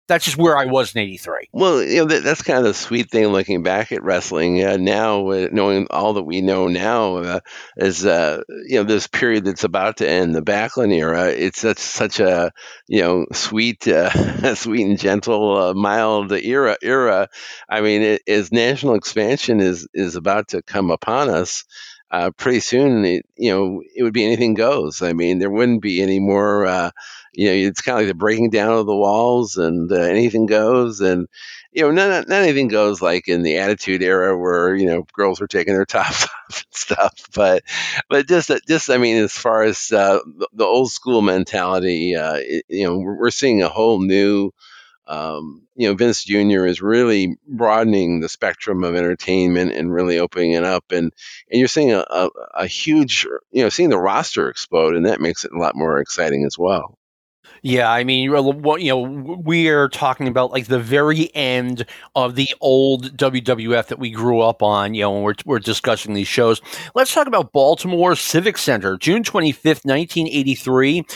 [0.07, 1.49] That's just where I was in 83.
[1.53, 4.77] Well, you know, that, that's kind of the sweet thing looking back at wrestling uh,
[4.77, 7.41] now, uh, knowing all that we know now, uh,
[7.79, 11.29] is, uh, you know, this period that's about to end, the Backlund era.
[11.29, 12.53] It's such, such a,
[12.87, 16.77] you know, sweet, uh, sweet and gentle, uh, mild era.
[16.83, 17.29] Era.
[17.67, 21.65] I mean, it, as national expansion is is about to come upon us.
[22.11, 25.03] Uh, pretty soon, it, you know, it would be anything goes.
[25.03, 26.93] I mean, there wouldn't be any more.
[27.39, 29.97] Uh, you know, it's kind of like the breaking down of the walls, and uh,
[29.97, 31.01] anything goes.
[31.01, 31.29] And
[31.73, 35.41] you know, not, not anything goes like in the Attitude Era where you know girls
[35.41, 37.15] were taking their tops off and stuff.
[37.35, 37.65] But
[38.09, 42.37] but just just I mean, as far as uh, the, the old school mentality, uh,
[42.37, 44.53] it, you know, we're, we're seeing a whole new.
[45.07, 46.67] Um, you know, Vince Jr.
[46.67, 51.13] is really broadening the spectrum of entertainment and really opening it up, and
[51.51, 55.21] and you're seeing a, a, a huge, you know, seeing the roster explode, and that
[55.21, 56.99] makes it a lot more exciting as well.
[57.65, 59.01] Yeah, I mean, you know,
[59.43, 64.41] we are talking about like the very end of the old WWF that we grew
[64.41, 66.61] up on, you know, when we're, we're discussing these shows.
[66.95, 71.07] Let's talk about Baltimore Civic Center, June 25th, 1983.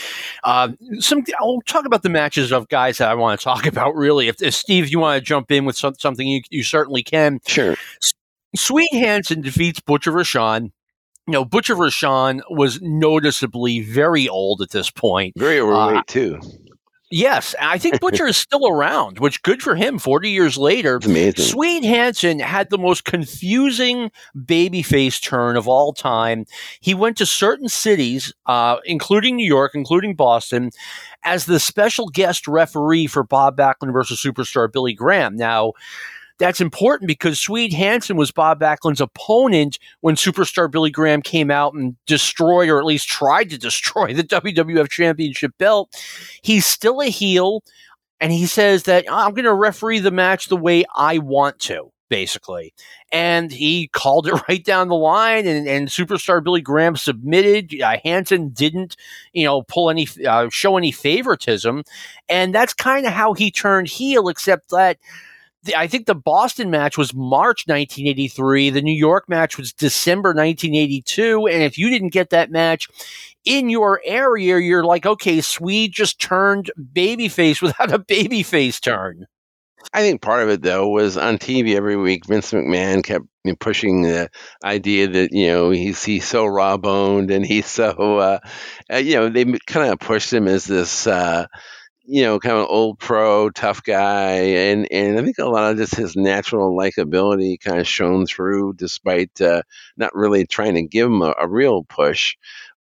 [0.43, 3.93] Uh, some, I'll talk about the matches of guys that I want to talk about,
[3.93, 4.27] really.
[4.27, 7.41] If, if Steve, you want to jump in with some, something, you, you certainly can.
[7.47, 7.75] Sure.
[8.55, 10.71] Swede Hansen defeats Butcher Vachon
[11.29, 15.35] you know, Butcher Vachon was noticeably very old at this point.
[15.37, 16.41] Very overweight uh, too.
[17.11, 19.99] Yes, I think Butcher is still around, which good for him.
[19.99, 21.45] Forty years later, it's amazing.
[21.45, 26.45] Swede Hansen had the most confusing babyface turn of all time.
[26.79, 30.71] He went to certain cities, uh, including New York, including Boston,
[31.23, 35.35] as the special guest referee for Bob Backlund versus superstar Billy Graham.
[35.35, 35.73] Now
[36.39, 41.73] that's important because Swede Hansen was Bob Backlund's opponent when superstar Billy Graham came out
[41.73, 45.93] and destroyed, or at least tried to destroy, the WWF Championship belt.
[46.41, 47.63] He's still a heel,
[48.19, 51.91] and he says that I'm going to referee the match the way I want to.
[52.07, 52.73] Basically,
[53.11, 57.79] and he called it right down the line, and, and superstar Billy Graham submitted.
[57.79, 58.95] Uh, Hansen didn't,
[59.33, 61.83] you know, pull any, uh, show any favoritism,
[62.27, 64.27] and that's kind of how he turned heel.
[64.27, 64.97] Except that
[65.75, 68.69] I think the Boston match was March 1983.
[68.69, 71.47] The New York match was December 1982.
[71.47, 72.87] And if you didn't get that match
[73.45, 79.27] in your area, you're like, okay, Swede just turned babyface without a babyface turn.
[79.93, 82.25] I think part of it though was on TV every week.
[82.25, 83.25] Vince McMahon kept
[83.59, 84.29] pushing the
[84.63, 88.39] idea that you know he's he's so raw boned and he's so uh,
[88.91, 91.07] uh, you know they kind of pushed him as this.
[91.07, 91.47] Uh,
[92.11, 95.77] you know, kind of old pro, tough guy, and and I think a lot of
[95.77, 99.61] just his natural likability kind of shone through, despite uh,
[99.95, 102.35] not really trying to give him a, a real push.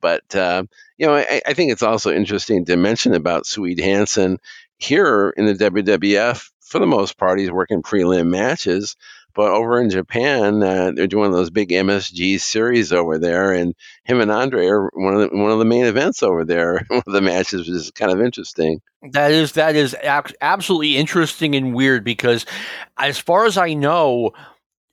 [0.03, 0.65] But uh,
[0.99, 4.39] you know, I, I, think it's also interesting to mention about Swede Hansen
[4.77, 6.51] here in the WWF.
[6.61, 8.95] For the most part, he's working prelim matches,
[9.35, 14.21] but over in Japan, uh, they're doing those big MSG series over there, and him
[14.21, 16.85] and Andre are one of the, one of the main events over there.
[16.89, 18.81] one of the matches, is kind of interesting.
[19.11, 22.47] That is that is ab- absolutely interesting and weird because,
[22.97, 24.33] as far as I know,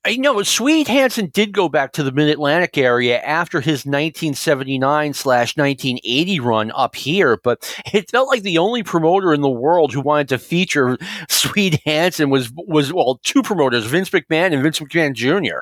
[0.04, 5.14] I know Swede Hansen did go back to the Mid Atlantic area after his 1979
[5.14, 9.94] slash 1980 run up here, but it felt like the only promoter in the world
[9.94, 10.98] who wanted to feature
[11.30, 15.60] Swede Hansen was was well two promoters, Vince McMahon and Vince McMahon Jr.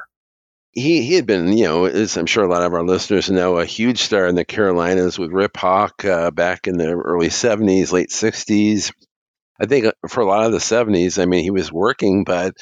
[0.71, 3.57] he he had been, you know, as I'm sure a lot of our listeners know,
[3.57, 7.91] a huge star in the Carolinas with Rip Hawk uh, back in the early '70s,
[7.91, 8.93] late '60s.
[9.61, 12.55] I think uh, for a lot of the '70s, I mean, he was working, but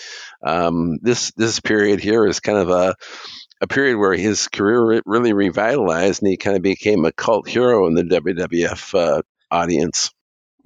[0.44, 2.96] um, this this period here is kind of a
[3.60, 7.88] a period where his career really revitalized, and he kind of became a cult hero
[7.88, 10.12] in the WWF uh, audience.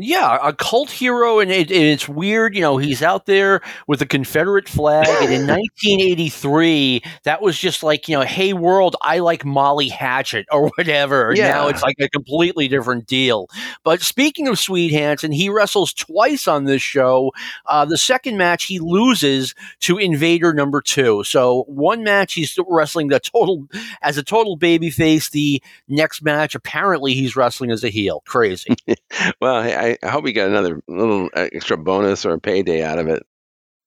[0.02, 2.56] Yeah, a cult hero, and, it, and, it's weird.
[2.56, 7.84] You know, he's out there with a Confederate flag, and in 1983, that was just
[7.84, 11.34] like, you know, hey world, I like Molly Hatchet or whatever.
[11.36, 11.50] Yeah.
[11.50, 13.48] Now it's like a completely different deal.
[13.84, 17.32] But speaking of Swede Hansen, he wrestles twice on this show.
[17.68, 21.24] Uh, the second match he loses to Invader Number Two.
[21.24, 23.68] So one match he's wrestling the total
[24.02, 25.30] as a total babyface.
[25.30, 28.24] The next match, apparently, he's wrestling as a heel.
[28.26, 28.76] Crazy.
[29.42, 33.08] well, I I, hope he got another little extra bonus or a payday out of
[33.08, 33.26] it.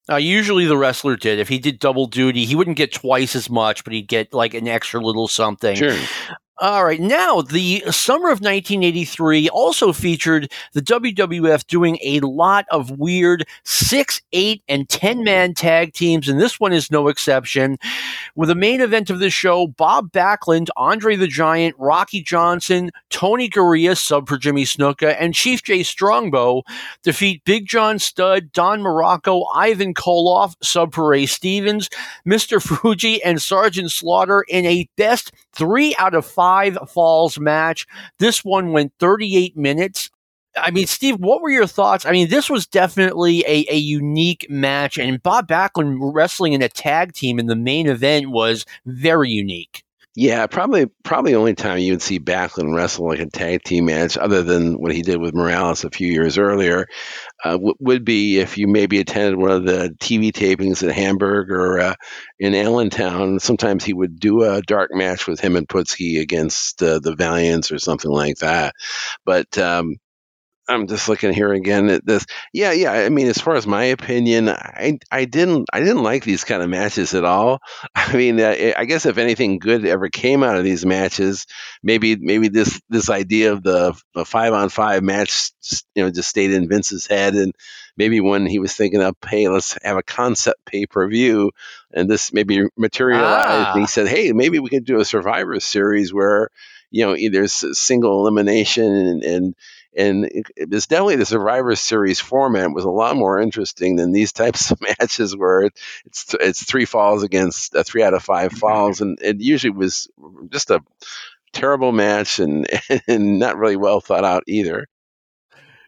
[0.09, 1.39] Uh, usually the wrestler did.
[1.39, 4.53] If he did double duty, he wouldn't get twice as much, but he'd get like
[4.53, 5.77] an extra little something.
[5.77, 5.97] Sure.
[6.59, 7.01] All right.
[7.01, 14.23] Now, the summer of 1983 also featured the WWF doing a lot of weird six,
[14.33, 17.77] eight, and 10 man tag teams, and this one is no exception.
[18.37, 23.49] With the main event of the show, Bob Backlund, Andre the Giant, Rocky Johnson, Tony
[23.51, 26.63] Garea, sub for Jimmy Snuka, and Chief Jay Strongbow
[27.03, 31.91] defeat Big John Studd, Don Muraco, Ivan Koloff, sub for Ray Stevens,
[32.25, 32.63] Mr.
[32.63, 37.87] Fuji, and Sergeant Slaughter in a best three out of five falls match.
[38.19, 40.11] This one went 38 minutes.
[40.57, 42.07] I mean, Steve, what were your thoughts?
[42.07, 46.69] I mean, this was definitely a, a unique match, and Bob Backlund wrestling in a
[46.69, 49.84] tag team in the main event was very unique.
[50.17, 53.87] Yeah, probably probably the only time you would see Backlund wrestle like a tag team
[53.87, 56.87] match, other than what he did with Morales a few years earlier,
[57.45, 61.51] uh, w- would be if you maybe attended one of the TV tapings at Hamburg
[61.51, 61.95] or uh,
[62.41, 63.41] in Allentown.
[63.41, 67.73] Sometimes he would do a dark match with him and Putski against uh, the Valiants
[67.73, 68.75] or something like that.
[69.25, 69.97] But um,
[70.67, 72.25] I'm just looking here again at this.
[72.53, 72.93] Yeah, yeah.
[72.93, 76.63] I mean, as far as my opinion, I I didn't I didn't like these kind
[76.63, 77.61] of matches at all.
[77.95, 81.47] I mean, uh, I guess if anything good ever came out of these matches,
[81.83, 85.51] maybe maybe this this idea of the, the five on five match,
[85.95, 87.53] you know, just stayed in Vince's head, and
[87.97, 91.51] maybe when he was thinking of, hey, let's have a concept pay per view,
[91.93, 93.73] and this maybe materialized, ah.
[93.73, 93.87] and he ah.
[93.87, 96.49] said, hey, maybe we could do a Survivor Series where
[96.91, 99.55] you know either single elimination and, and
[99.97, 104.13] and it, it was definitely the Survivor Series format was a lot more interesting than
[104.13, 108.23] these types of matches where it, it's it's three falls against uh, three out of
[108.23, 108.59] five mm-hmm.
[108.59, 110.09] falls, and it usually was
[110.51, 110.81] just a
[111.53, 112.67] terrible match and
[113.09, 114.87] and not really well thought out either.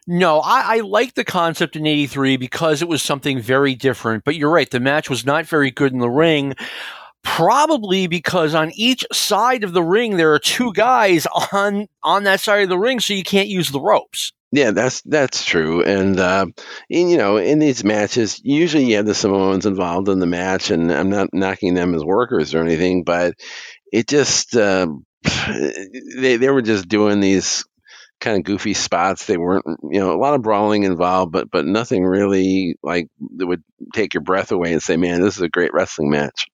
[0.09, 4.23] No, I, I like the concept in 83 because it was something very different.
[4.23, 6.55] But you're right, the match was not very good in the ring.
[7.23, 12.39] Probably because on each side of the ring there are two guys on on that
[12.39, 14.33] side of the ring, so you can't use the ropes.
[14.51, 16.45] Yeah, that's that's true, and, uh,
[16.89, 20.89] you know, in these matches, usually you have the Samoans involved in the match, and
[20.89, 23.33] I'm not knocking them as workers or anything, but
[23.91, 24.87] it just uh,
[26.17, 27.65] they they were just doing these
[28.21, 29.25] kind of goofy spots.
[29.25, 33.47] They weren't, you know, a lot of brawling involved, but but nothing really like that
[33.47, 36.47] would take your breath away and say, "Man, this is a great wrestling match."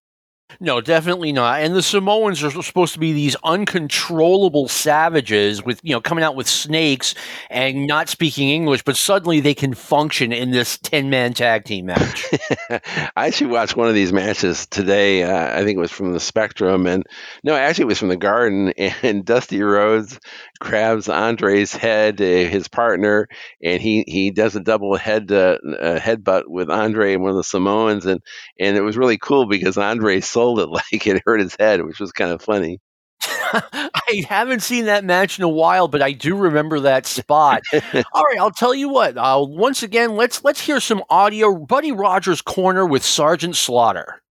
[0.59, 1.61] No, definitely not.
[1.61, 6.35] And the Samoans are supposed to be these uncontrollable savages with, you know, coming out
[6.35, 7.15] with snakes
[7.49, 11.87] and not speaking English, but suddenly they can function in this 10 man tag team
[11.87, 12.25] match.
[12.69, 15.23] I actually watched one of these matches today.
[15.23, 16.87] Uh, I think it was from the Spectrum.
[16.87, 17.03] And
[17.43, 18.73] no, actually, it was from the Garden.
[19.03, 20.19] And Dusty Rhodes
[20.59, 23.27] grabs Andre's head, uh, his partner,
[23.61, 27.43] and he, he does a double head uh, headbutt with Andre and one of the
[27.43, 28.05] Samoans.
[28.05, 28.21] And,
[28.59, 31.99] and it was really cool because Andre sold it like it hurt his head, which
[31.99, 32.79] was kind of funny.
[33.53, 37.61] I haven't seen that match in a while, but I do remember that spot.
[38.13, 39.17] All right, I'll tell you what.
[39.17, 41.55] Uh, once again, let's let's hear some audio.
[41.57, 44.21] Buddy Rogers' corner with Sergeant Slaughter.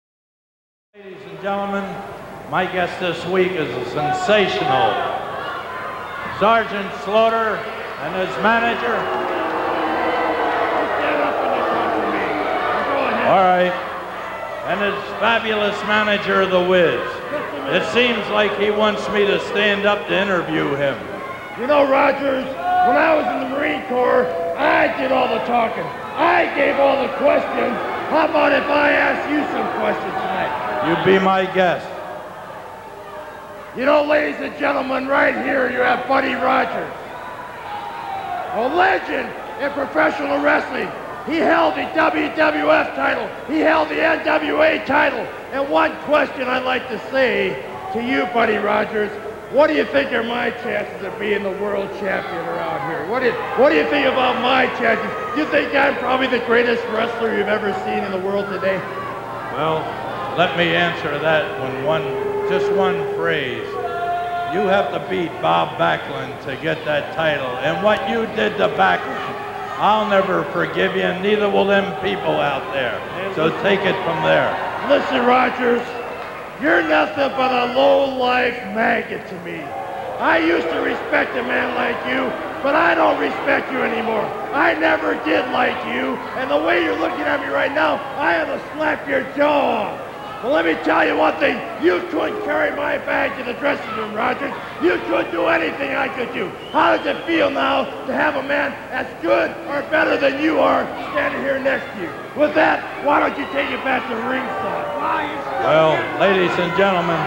[0.95, 1.85] Ladies and gentlemen,
[2.51, 4.93] my guest this week is a sensational
[6.39, 7.57] Sergeant Slaughter
[8.01, 8.97] and his manager.
[13.29, 13.92] All right
[14.65, 17.01] and his fabulous manager, The Wiz.
[17.75, 20.97] It seems like he wants me to stand up to interview him.
[21.59, 25.85] You know, Rogers, when I was in the Marine Corps, I did all the talking.
[26.15, 27.75] I gave all the questions.
[28.11, 30.53] How about if I ask you some questions tonight?
[30.87, 31.89] You'd be my guest.
[33.77, 36.93] You know, ladies and gentlemen, right here you have Buddy Rogers,
[38.55, 39.33] a legend
[39.63, 40.91] in professional wrestling.
[41.27, 43.29] He held the WWF title.
[43.47, 45.21] He held the NWA title.
[45.53, 49.11] And one question I'd like to say to you, Buddy Rogers,
[49.53, 53.07] what do you think are my chances of being the world champion around here?
[53.09, 55.07] What do you, what do you think about my chances?
[55.35, 58.79] Do you think I'm probably the greatest wrestler you've ever seen in the world today?
[59.53, 59.85] Well,
[60.39, 62.03] let me answer that when one,
[62.49, 63.69] just one phrase.
[64.55, 67.47] You have to beat Bob Backlund to get that title.
[67.59, 69.32] And what you did to Backlund,
[69.83, 73.03] I'll never forgive you, and neither will them people out there.
[73.35, 74.55] So take it from there.
[74.87, 75.83] Listen, Rogers,
[76.61, 79.67] you're nothing but a low-life maggot to me.
[80.21, 84.23] I used to respect a man like you, but I don't respect you anymore.
[84.53, 88.35] I never did like you, and the way you're looking at me right now, I
[88.35, 90.12] have to slap your jaw off.
[90.43, 91.55] Well, let me tell you one thing.
[91.81, 94.53] You couldn't carry my bag to the dressing room, Rogers.
[94.83, 96.51] You couldn't do anything I could do.
[96.73, 100.59] How does it feel now to have a man as good or better than you
[100.59, 100.83] are
[101.15, 102.11] standing here next to you?
[102.35, 104.83] With that, why don't you take it back to ringside?
[105.63, 107.23] Well, ladies and gentlemen,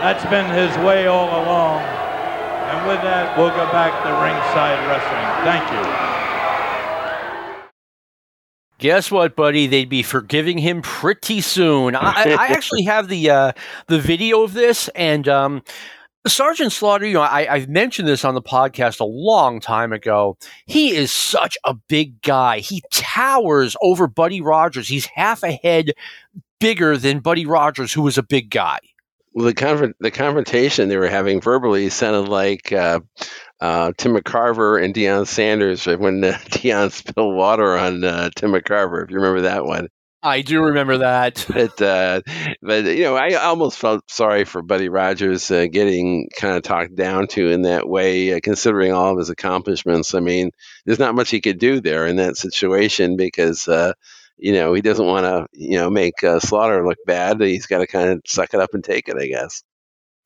[0.00, 1.82] that's been his way all along.
[2.72, 5.28] And with that, we'll go back to ringside wrestling.
[5.44, 6.11] Thank you.
[8.82, 9.68] Guess what, buddy?
[9.68, 11.94] They'd be forgiving him pretty soon.
[11.94, 13.52] I, I actually have the uh,
[13.86, 15.62] the video of this, and um,
[16.26, 17.06] Sergeant Slaughter.
[17.06, 20.36] You know, I, I've mentioned this on the podcast a long time ago.
[20.66, 22.58] He is such a big guy.
[22.58, 24.88] He towers over Buddy Rogers.
[24.88, 25.92] He's half a head
[26.58, 28.80] bigger than Buddy Rogers, who was a big guy.
[29.32, 32.98] Well, the confront the confrontation they were having verbally sounded like uh,
[33.62, 39.04] uh, Tim McCarver and Deion Sanders when uh, Deion spilled water on uh, Tim McCarver.
[39.04, 39.88] If you remember that one.
[40.24, 41.44] I do remember that.
[41.52, 42.22] But uh,
[42.60, 46.94] but you know, I almost felt sorry for Buddy Rogers uh, getting kind of talked
[46.94, 50.14] down to in that way, uh, considering all of his accomplishments.
[50.14, 50.50] I mean,
[50.84, 53.92] there's not much he could do there in that situation because uh,
[54.38, 57.40] you know he doesn't want to you know make uh, Slaughter look bad.
[57.40, 59.62] He's got to kind of suck it up and take it, I guess.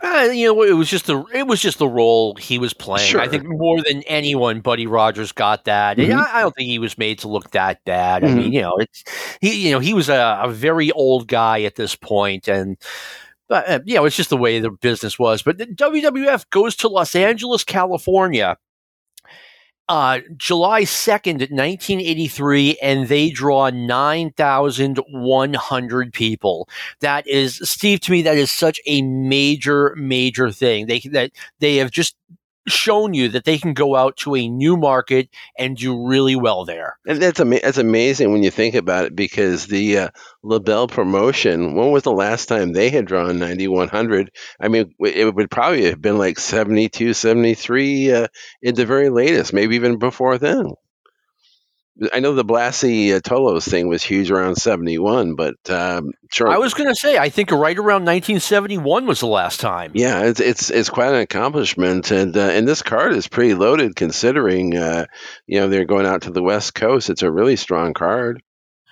[0.03, 3.09] Uh, you know, it was just the it was just the role he was playing.
[3.09, 3.21] Sure.
[3.21, 5.99] I think more than anyone, Buddy Rogers got that.
[5.99, 6.19] And Mhm.
[6.19, 8.23] I, I don't think he was made to look that bad.
[8.23, 8.37] I Mhm.
[8.37, 9.05] mean, you know, it's
[9.41, 9.67] he.
[9.67, 12.77] You know, he was a, a very old guy at this point, and
[13.49, 15.43] but uh, you know, it's just the way the business was.
[15.43, 18.59] But the WWF goes to Los Angeles, California.
[19.89, 26.69] Uh, July 2nd, 1983, and they draw 9,100 people.
[27.01, 30.87] That is steve to me that is such a major major thing.
[30.87, 31.31] They that
[31.61, 32.17] they have just
[32.69, 36.65] shown you that they can go out to a new market and do really well
[36.65, 40.09] there And that's ama- that's amazing when you think about it because the uh,
[40.45, 44.31] LeBell promotion, when was the last time they had drawn 9100?
[44.61, 48.29] I mean, it would probably have been like 72, 73 uh,
[48.65, 50.73] at the very latest, maybe even before then.
[52.13, 56.49] I know the Blassie uh, Tolos thing was huge around 71, but um, sure.
[56.49, 60.25] i was going to say i think right around 1971 was the last time Yeah,
[60.25, 64.77] it's it's it's quite an accomplishment, and uh, and this card is pretty loaded considering
[64.77, 65.07] uh,
[65.47, 67.11] you know they're going out to the West Coast.
[67.11, 68.43] It's a really strong card.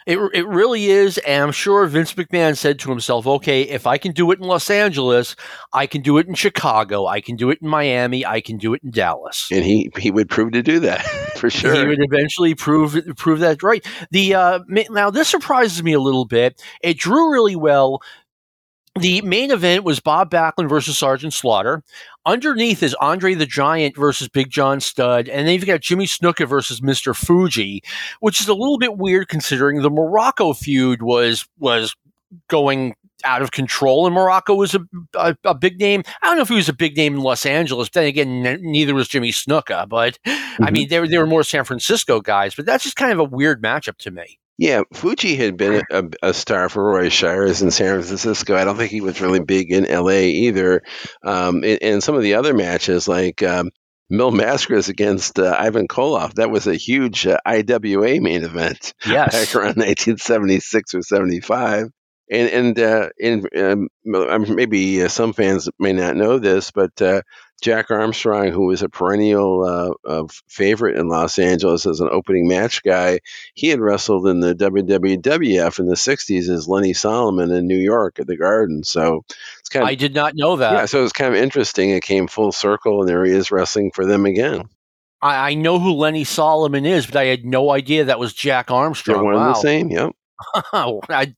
[0.07, 1.19] It, it really is.
[1.19, 4.47] And I'm sure Vince McMahon said to himself, okay, if I can do it in
[4.47, 5.35] Los Angeles,
[5.73, 8.75] I can do it in Chicago, I can do it in Miami, I can do
[8.75, 9.49] it in Dallas.
[9.51, 11.05] and he he would prove to do that
[11.37, 11.75] for sure.
[11.75, 13.85] He would eventually prove prove that right.
[14.11, 16.63] The uh, now this surprises me a little bit.
[16.83, 18.03] It drew really well.
[19.01, 21.83] The main event was Bob Backlund versus Sergeant Slaughter.
[22.27, 26.49] Underneath is Andre the Giant versus Big John Studd, and then you've got Jimmy Snuka
[26.49, 27.83] versus Mister Fuji,
[28.21, 31.95] which is a little bit weird considering the Muraco feud was was
[32.49, 32.95] going
[33.25, 34.81] out of control, and Muraco was a,
[35.15, 36.03] a, a big name.
[36.23, 37.89] I don't know if he was a big name in Los Angeles.
[37.89, 39.89] But then again, n- neither was Jimmy Snuka.
[39.89, 40.73] But I Mhm.
[40.73, 42.55] mean, they were, they were more San Francisco guys.
[42.55, 44.39] But that's just kind of a weird matchup to me.
[44.57, 48.57] Yeah, Fuji had been a, a star for Roy Shires in San Francisco.
[48.57, 50.29] I don't think he was really big in L.A.
[50.31, 50.83] either.
[51.25, 53.71] Um, and, and some of the other matches, like um,
[54.11, 58.95] Mil Mascaras against uh, Ivan Koloff, that was a huge uh, IWA main event.
[59.05, 59.33] Yes.
[59.33, 61.89] back around 1976 or 75.
[62.31, 67.21] And and uh, in um, maybe uh, some fans may not know this, but uh,
[67.61, 72.83] Jack Armstrong, who was a perennial uh, favorite in Los Angeles as an opening match
[72.83, 73.21] guy,
[73.55, 78.19] he had wrestled in the WWF in the 60s as Lenny Solomon in New York
[78.19, 78.85] at the Garden.
[78.85, 79.25] So
[79.61, 80.73] it's kind of I did not know that.
[80.73, 81.91] yeah, so it was kind of interesting.
[81.91, 84.69] It came full circle, and there he is wrestling for them again.
[85.23, 88.71] I, I know who Lenny Solomon is, but I had no idea that was Jack
[88.71, 89.17] Armstrong.
[89.17, 89.91] They're one and the same.
[89.91, 90.13] Yep.
[90.73, 91.35] I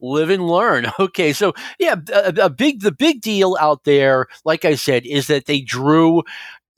[0.00, 0.86] live and learn.
[0.98, 5.26] Okay, so yeah, a, a big the big deal out there, like I said, is
[5.26, 6.22] that they drew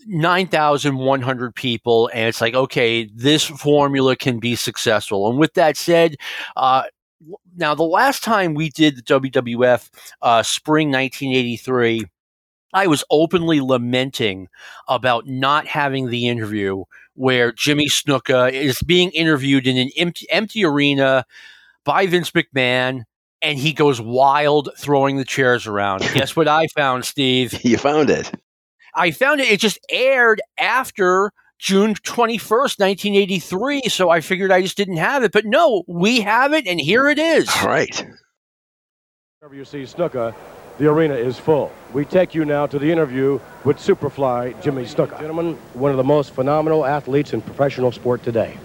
[0.07, 5.29] 9,100 people, and it's like, okay, this formula can be successful.
[5.29, 6.17] And with that said,
[6.57, 6.85] uh,
[7.57, 9.91] now the last time we did the WWF
[10.23, 12.07] uh, spring 1983,
[12.73, 14.49] I was openly lamenting
[14.89, 16.85] about not having the interview
[17.17, 21.25] where Jimmy Snuka is being interviewed in an empty, empty arena
[21.85, 23.05] by Vince McMahon
[23.43, 26.01] and he goes wild throwing the chairs around.
[26.15, 27.59] Guess what I found, Steve?
[27.65, 28.31] You found it.
[28.95, 29.49] I found it.
[29.49, 33.83] It just aired after June 21st, 1983.
[33.89, 35.33] So I figured I just didn't have it.
[35.33, 37.49] But no, we have it, and here it is.
[37.61, 38.07] All right.
[39.41, 40.35] Whenever you see Snuka,
[40.79, 41.73] the arena is full.
[41.93, 45.19] We take you now to the interview with Superfly Jimmy Snuka.
[45.19, 48.59] Gentlemen, one of the most phenomenal athletes in professional sport today.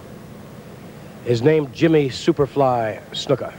[1.24, 3.54] His name, Jimmy Superfly Snuka.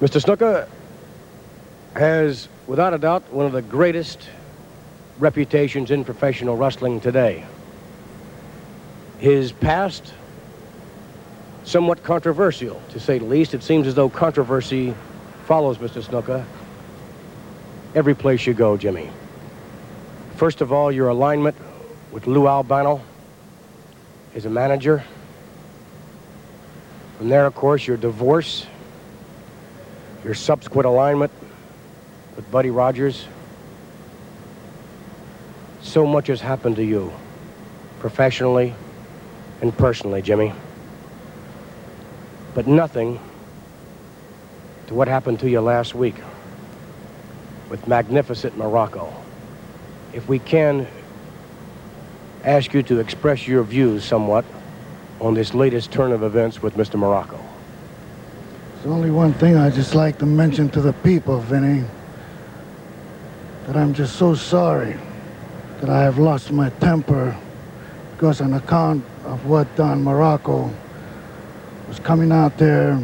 [0.00, 0.20] Mr.
[0.20, 0.68] Snuka
[1.94, 4.28] has, without a doubt, one of the greatest
[5.18, 7.46] reputations in professional wrestling today.
[9.18, 10.12] His past,
[11.64, 13.54] somewhat controversial, to say the least.
[13.54, 14.94] It seems as though controversy
[15.46, 16.02] follows Mr.
[16.02, 16.44] Snuka
[17.94, 19.08] every place you go, Jimmy.
[20.34, 21.56] First of all, your alignment
[22.10, 23.00] with Lou Albano
[24.34, 25.04] as a manager.
[27.16, 28.66] From there, of course, your divorce,
[30.24, 31.30] your subsequent alignment
[32.34, 33.28] with Buddy Rogers.
[35.80, 37.12] So much has happened to you,
[38.00, 38.74] professionally
[39.62, 40.52] and personally, Jimmy.
[42.52, 43.20] But nothing
[44.86, 46.16] to what happened to you last week
[47.68, 49.12] with magnificent Muraco.
[50.12, 50.86] If we can
[52.44, 54.44] ask you to express your views somewhat
[55.20, 56.98] on this latest turn of events with Mr.
[56.98, 57.40] Muraco.
[58.74, 61.84] There's only one thing I'd just like to mention to the people, Vinny.
[63.66, 64.96] That I'm just so sorry
[65.80, 67.36] that I have lost my temper
[68.12, 70.72] because on account of what Don Muraco
[71.88, 73.00] was coming out there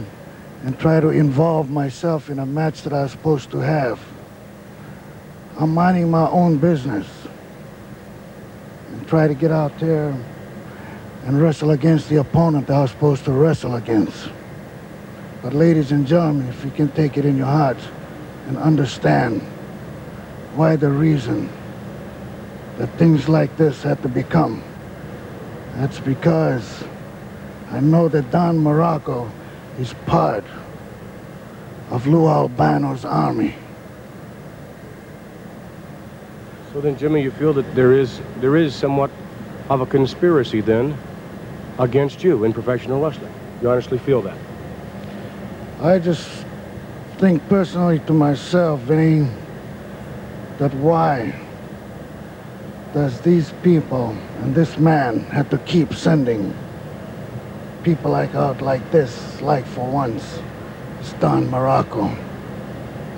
[0.65, 4.01] and try to involve myself in a match that I was supposed to have.
[5.59, 7.07] I'm minding my own business
[8.89, 10.15] and try to get out there
[11.25, 14.31] and wrestle against the opponent that I was supposed to wrestle against.
[15.43, 17.85] But ladies and gentlemen, if you can take it in your hearts
[18.47, 19.41] and understand
[20.55, 21.49] why the reason
[22.79, 24.63] that things like this had to become,
[25.75, 26.85] that's because
[27.71, 29.31] I know that Don Muraco
[29.83, 30.45] is part
[31.91, 33.53] of Lou Albano's army.
[36.73, 39.11] So then, Jimmy, you feel that there is there is somewhat
[39.69, 40.97] of a conspiracy then
[41.81, 43.35] against you in professional wrestling.
[43.61, 44.39] You honestly feel that?
[45.81, 46.47] I just
[47.19, 49.29] think personally to myself, Vinny,
[50.59, 51.35] that why
[52.95, 56.55] does these people and this man have to keep sending
[57.83, 60.41] people like out like this, like for once,
[61.19, 62.17] Don Muraco.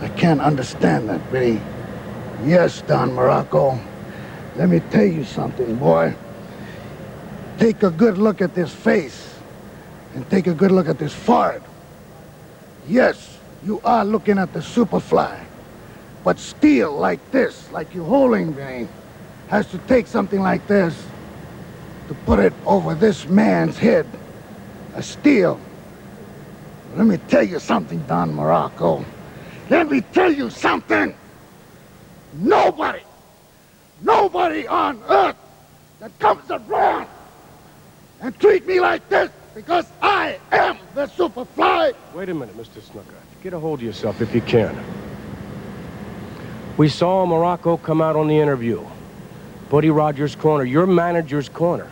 [0.00, 1.60] I can't understand that, Vinny.
[2.44, 3.82] Yes, Don Muraco.
[4.56, 6.14] Let me tell you something, boy.
[7.58, 9.34] Take a good look at this face
[10.14, 11.62] and take a good look at this fart.
[12.86, 15.44] Yes, you are looking at the Superfly.
[16.22, 18.88] But steel like this, like you're holding me,
[19.48, 20.94] has to take something like this
[22.08, 24.06] to put it over this man's head.
[24.94, 25.58] A steel.
[26.96, 29.04] Let me tell you something, Don Muraco.
[29.68, 31.14] Let me tell you something.
[32.34, 33.00] Nobody,
[34.02, 35.36] nobody on earth
[35.98, 37.08] that comes around
[38.20, 41.94] and treat me like this because I am the Superfly.
[42.14, 42.80] Wait a minute, Mr.
[42.80, 43.14] Snuka.
[43.42, 44.76] Get a hold of yourself if you can.
[46.76, 48.84] We saw Muraco come out on the interview.
[49.70, 51.88] Buddy Rogers' corner, your manager's corner.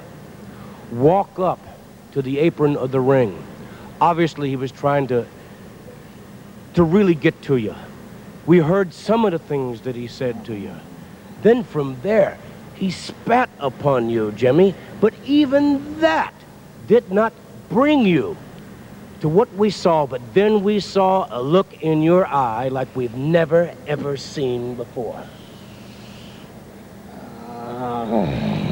[0.91, 1.59] Walk up
[2.13, 3.43] to the apron of the ring.
[4.01, 5.27] Obviously, he was trying to
[6.75, 7.75] to really get to you.
[8.47, 10.75] We heard some of the things that he said to you.
[11.43, 12.39] Then from there,
[12.75, 14.75] he spat upon you, Jimmy.
[15.01, 16.35] But even that
[16.87, 17.33] did not
[17.69, 18.37] bring you
[19.21, 20.07] to what we saw.
[20.07, 25.23] But then we saw a look in your eye like we've never, ever seen before.
[27.49, 28.72] Ah.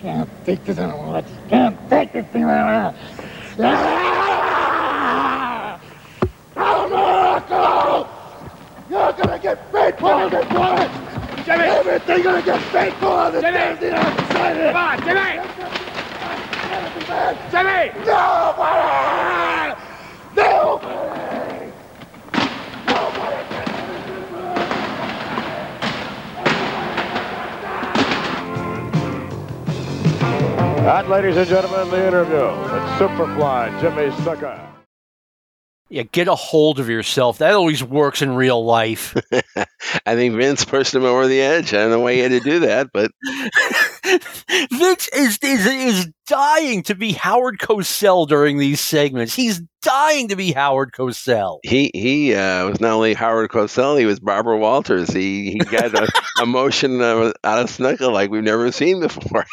[0.00, 1.16] Can't take this anymore.
[1.16, 2.94] I just can't take this thing anymore.
[3.58, 4.14] Ah!
[6.54, 8.06] Don Muraco!
[8.88, 10.90] You're gonna get paid for this one!
[11.44, 11.64] Jimmy!
[11.64, 13.58] Everything gonna get paid for this Jimmy!
[13.58, 14.72] damn thing I decided!
[14.72, 15.42] Come on, Jimmy!
[17.50, 17.90] Jimmy!
[18.06, 19.66] Nobody!
[19.66, 19.91] Nobody!
[30.84, 34.68] And ladies and gentlemen, the interview with Superfly Jimmy Snuka.
[35.88, 37.38] Yeah, get a hold of yourself.
[37.38, 39.14] That always works in real life.
[40.06, 41.72] I think Vince pushed him over the edge.
[41.72, 43.12] I don't know why he had to do that, but
[44.72, 49.36] Vince is, is is dying to be Howard Cosell during these segments.
[49.36, 51.60] He's dying to be Howard Cosell.
[51.62, 55.10] he he uh, was not only Howard Cosell, he was Barbara Walters.
[55.10, 56.08] He he got a
[56.42, 59.46] emotion uh, out of Snuka like we've never seen before.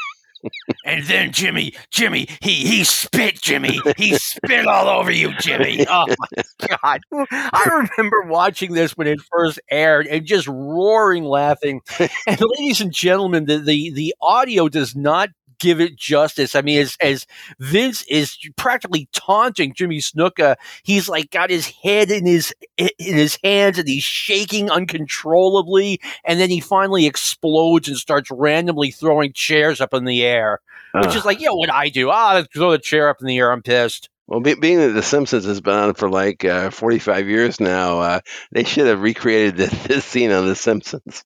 [0.85, 3.79] And then Jimmy, Jimmy, he he spit, Jimmy.
[3.97, 5.85] He spit all over you, Jimmy.
[5.91, 6.43] Oh my
[6.81, 7.01] god.
[7.31, 11.81] I remember watching this when it first aired and just roaring laughing.
[12.27, 15.29] And ladies and gentlemen, the the, the audio does not
[15.59, 16.55] give it justice.
[16.55, 17.25] I mean, as, as
[17.59, 23.37] Vince is practically taunting Jimmy Snuka, he's like got his head in his in his
[23.43, 29.81] hands and he's shaking uncontrollably, and then he finally explodes and starts randomly throwing chairs
[29.81, 30.59] up in the air,
[30.95, 32.09] which Uh, is like, you know what I do?
[32.09, 33.51] Ah, throw the chair up in the air.
[33.51, 34.09] I'm pissed.
[34.27, 37.99] well, be, being that The Simpsons has been on for like uh, 45 years now,
[37.99, 38.19] uh,
[38.51, 41.23] they should have recreated this, this scene on The Simpsons.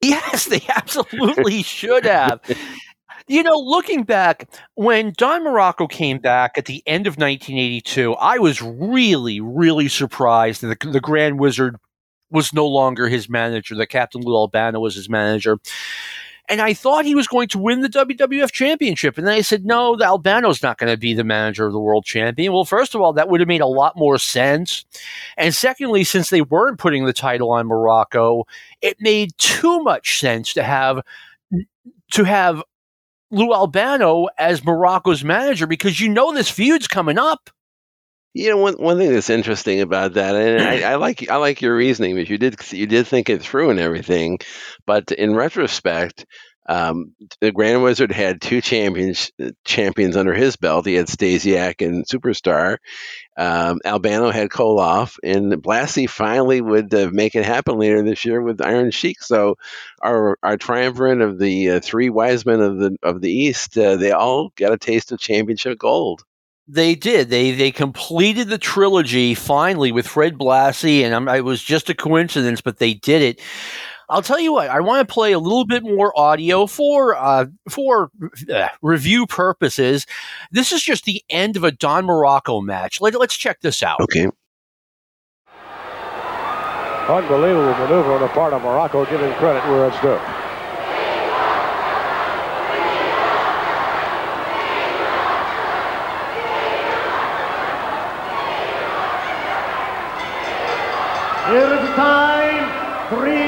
[0.00, 2.40] Yes, they absolutely should have.
[3.26, 8.38] You know, looking back, when Don Muraco came back at the end of 1982, I
[8.38, 11.76] was really, really surprised that the, the Grand Wizard
[12.30, 15.58] was no longer his manager, that Captain Lou Albano was his manager.
[16.50, 19.16] And I thought he was going to win the WWF Championship.
[19.16, 21.80] And then I said, no, the Albano's not going to be the manager of the
[21.80, 22.52] world champion.
[22.52, 24.84] Well, first of all, that would have made a lot more sense.
[25.38, 28.44] And secondly, since they weren't putting the title on Muraco,
[28.82, 31.00] it made too much sense to have
[32.12, 32.62] to have
[33.34, 37.50] Lou Albano as Muraco's manager because you know this feud's coming up.
[38.32, 41.62] You know, one one thing that's interesting about that, and I, I like I like
[41.62, 44.38] your reasoning, because you did you did think it through and everything,
[44.86, 46.26] but in retrospect,
[46.68, 49.30] um, the Grand Wizard had two champions
[49.64, 50.86] champions under his belt.
[50.86, 52.78] He had Stasiak and Superstar.
[53.36, 58.40] Um, Albano had Koloff, and Blassie finally would uh, make it happen later this year
[58.40, 59.22] with Iron Sheik.
[59.22, 59.56] So,
[60.02, 63.96] our our triumvirate of the uh, three wise men of the of the East, uh,
[63.96, 66.22] they all got a taste of championship gold.
[66.66, 67.28] They did.
[67.28, 72.60] They they completed the trilogy finally with Fred Blassie, and it was just a coincidence,
[72.60, 73.40] but they did it.
[74.08, 74.68] I'll tell you what.
[74.68, 78.10] I want to play a little bit more audio for uh, for
[78.52, 80.06] uh, review purposes.
[80.50, 83.00] This is just the end of a Don Muraco match.
[83.00, 84.00] Let, let's check this out.
[84.00, 84.28] Okay.
[87.08, 90.18] Unbelievable maneuver on the part of Muraco, giving credit where it's due.
[101.50, 102.54] Here is the time.
[103.10, 103.43] Three minutes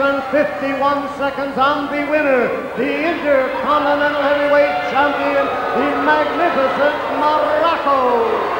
[0.00, 5.44] and 51 seconds on the winner, the Intercontinental Heavyweight Champion,
[5.76, 8.50] the magnificent Muraco.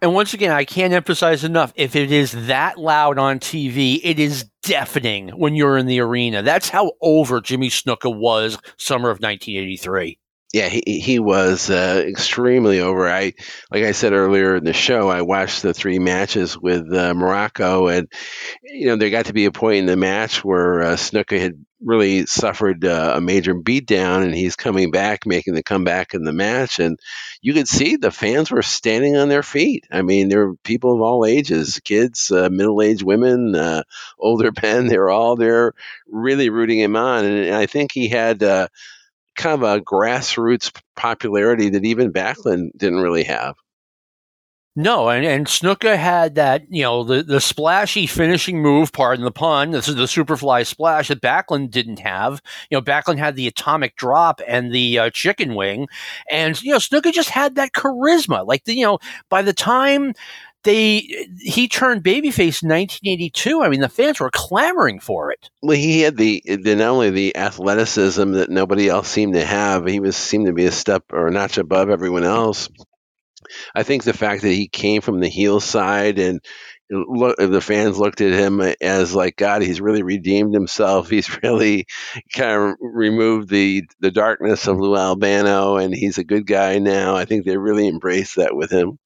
[0.00, 4.18] And once again, I can't emphasize enough if it is that loud on TV, it
[4.18, 6.42] is deafening when you're in the arena.
[6.42, 10.18] That's how over Jimmy Snuka was summer of 1983.
[10.52, 13.08] Yeah, he he was uh, extremely over.
[13.10, 13.32] I
[13.70, 17.90] like I said earlier in the show, I watched the three matches with uh, Muraco,
[17.90, 18.06] and
[18.62, 21.64] you know there got to be a point in the match where uh, Snuka had
[21.82, 26.34] really suffered uh, a major beatdown, and he's coming back, making the comeback in the
[26.34, 26.98] match, and
[27.40, 29.86] you could see the fans were standing on their feet.
[29.90, 33.84] I mean, there were people of all ages, kids, uh, middle-aged women, uh,
[34.18, 34.86] older men.
[34.88, 35.72] They were all there,
[36.06, 38.42] really rooting him on, and, and I think he had.
[39.36, 43.56] Kind of a grassroots popularity that even Backlund didn't really have.
[44.74, 49.30] No, and, and Snuka had that, you know, the, the splashy finishing move, pardon the
[49.30, 49.70] pun.
[49.70, 52.40] This is the Superfly splash that Backlund didn't have.
[52.70, 55.88] You know, Backlund had the atomic drop and the uh, chicken wing.
[56.30, 58.46] And, you know, Snuka just had that charisma.
[58.46, 60.14] Like, the, you know, by the time
[60.64, 65.50] they he turned babyface in 1982, I mean, the fans were clamoring for it.
[65.62, 69.86] Well, he had the, the not only the athleticism that nobody else seemed to have,
[69.86, 72.68] he was seemed to be a step or a notch above everyone else.
[73.74, 76.40] I think the fact that he came from the heel side and
[76.92, 81.08] look, the fans looked at him as like God, he's really redeemed himself.
[81.12, 81.86] He's really
[82.32, 87.16] kind of removed the the darkness of Lou Albano, and he's a good guy now.
[87.16, 88.98] I think they really embraced that with him.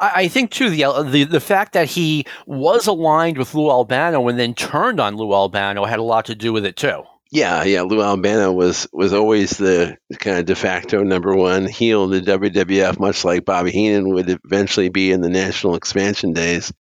[0.00, 4.26] I, think too the, uh, the the fact that he was aligned with Lou Albano
[4.28, 7.02] and then turned on Lou Albano had a lot to do with it too.
[7.32, 7.82] Yeah, yeah.
[7.82, 12.20] Lou Albano was was always the kind of de facto number one heel in the
[12.20, 16.72] WWF, much like Bobby Heenan would eventually be in the national expansion days.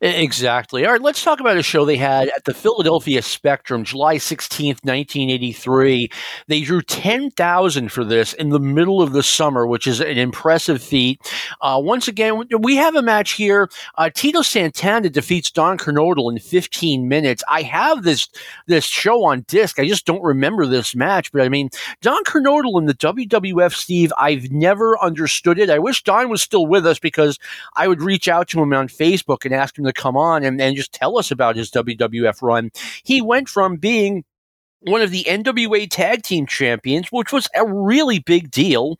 [0.00, 0.84] Exactly.
[0.84, 4.84] All right, let's talk about a show they had at the Philadelphia Spectrum, July 16th,
[4.84, 6.10] 1983.
[6.48, 10.82] They drew 10,000 for this in the middle of the summer, which is an impressive
[10.82, 11.20] feat.
[11.60, 13.68] Uh, once again, we have a match here.
[13.96, 17.44] Uh, Tito Santana defeats Don Kernodle in 15 minutes.
[17.48, 18.28] I have this
[18.66, 19.78] this show on disc.
[19.78, 21.70] I just don't remember this match, but I mean,
[22.00, 25.70] Don Kernodle in the WWF, Steve, I've never understood it.
[25.70, 27.38] I wish Don was still with us because
[27.76, 30.60] I would reach out to him on Facebook and ask him to come on and,
[30.60, 32.70] and just tell us about his WWF run.
[33.04, 34.24] He went from being
[34.84, 38.98] one of the NWA tag team champions, which was a really big deal,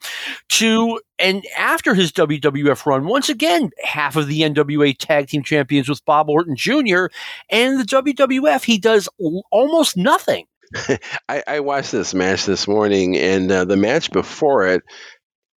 [0.51, 5.89] to and after his WWF run, once again, half of the NWA tag team champions
[5.89, 7.07] with Bob Orton Jr.
[7.51, 10.47] and the WWF, he does l- almost nothing.
[11.29, 14.83] I, I watched this match this morning, and uh, the match before it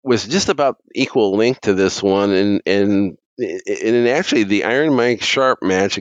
[0.02, 5.22] was just about equal length to this one, and and and actually the Iron Mike
[5.22, 5.98] Sharpe match,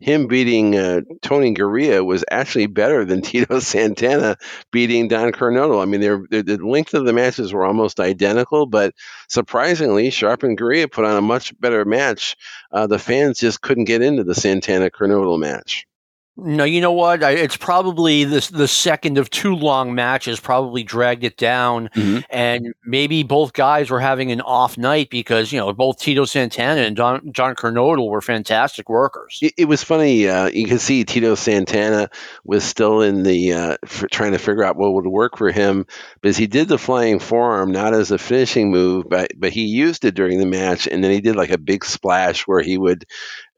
[0.00, 4.36] him beating uh, Tony Garea was actually better than Tito Santana
[4.70, 5.80] beating Don Kernodle.
[5.80, 8.94] I mean, they're, they're, the length of the matches were almost identical, but
[9.28, 12.36] surprisingly, Sharpe and Garea put on a much better match.
[12.72, 15.86] Uh, the fans just couldn't get into the Santana Kernodle match.
[16.34, 17.22] No, you know what?
[17.22, 20.40] I, it's probably the the second of two long matches.
[20.40, 22.20] Probably dragged it down, Mm-hmm.
[22.30, 26.80] and maybe both guys were having an off night because you know both Tito Santana
[26.80, 29.40] and Don, John Kernodle were fantastic workers.
[29.42, 30.26] It, it was funny.
[30.26, 32.08] Uh, you can see Tito Santana
[32.44, 35.84] was still in the uh, f- trying to figure out what would work for him
[36.22, 40.02] because he did the flying forearm not as a finishing move, but but he used
[40.06, 43.04] it during the match, and then he did like a big splash where he would.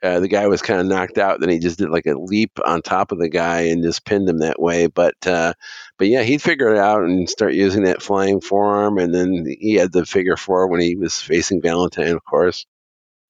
[0.05, 1.41] Uh, the guy was kind of knocked out.
[1.41, 4.29] Then he just did like a leap on top of the guy and just pinned
[4.29, 4.87] him that way.
[4.87, 5.55] But uh,
[5.97, 8.99] but yeah, he'd figure it out and start using that flying forearm.
[8.99, 12.67] And then he had the figure four when he was facing Valentine, of course.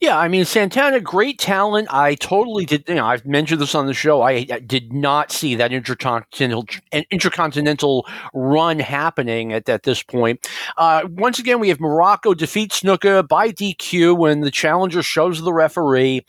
[0.04, 1.88] Yeah, I mean Santana, great talent.
[1.90, 2.84] I totally did.
[2.88, 4.20] You know, I've mentioned this on the show.
[4.20, 6.66] I, I did not see that intercontinental
[7.10, 10.46] intercontinental run happening at, at this point.
[10.76, 15.54] Uh, once again, we have Muraco defeat Snuka by DQ when the challenger shows the
[15.54, 16.26] referee.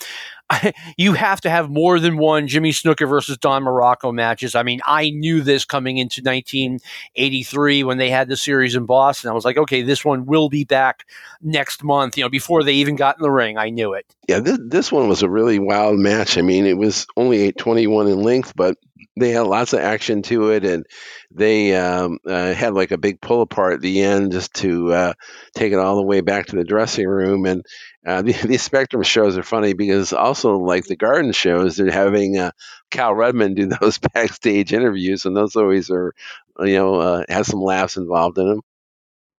[0.97, 4.55] you have to have more than one Jimmy Snuka versus Don Muraco matches.
[4.55, 9.29] I mean, I knew this coming into 1983 when they had the series in Boston.
[9.29, 11.05] I was like, okay, this one will be back
[11.41, 12.17] next month.
[12.17, 14.05] You know, before they even got in the ring, I knew it.
[14.27, 16.37] Yeah, this, this one was a really wild match.
[16.37, 18.77] I mean, it was only 821 in length, but
[19.17, 20.85] they had lots of action to it, and
[21.31, 25.13] they um, uh, had like a big pull apart at the end just to uh,
[25.55, 27.45] take it all the way back to the dressing room.
[27.45, 27.65] And
[28.05, 32.37] uh, the, these Spectrum shows are funny because also like the Garden shows, they're having
[32.37, 32.51] uh,
[32.91, 36.13] Kal Rudman do those backstage interviews, and those always are,
[36.59, 38.61] you know, uh, have some laughs involved in them.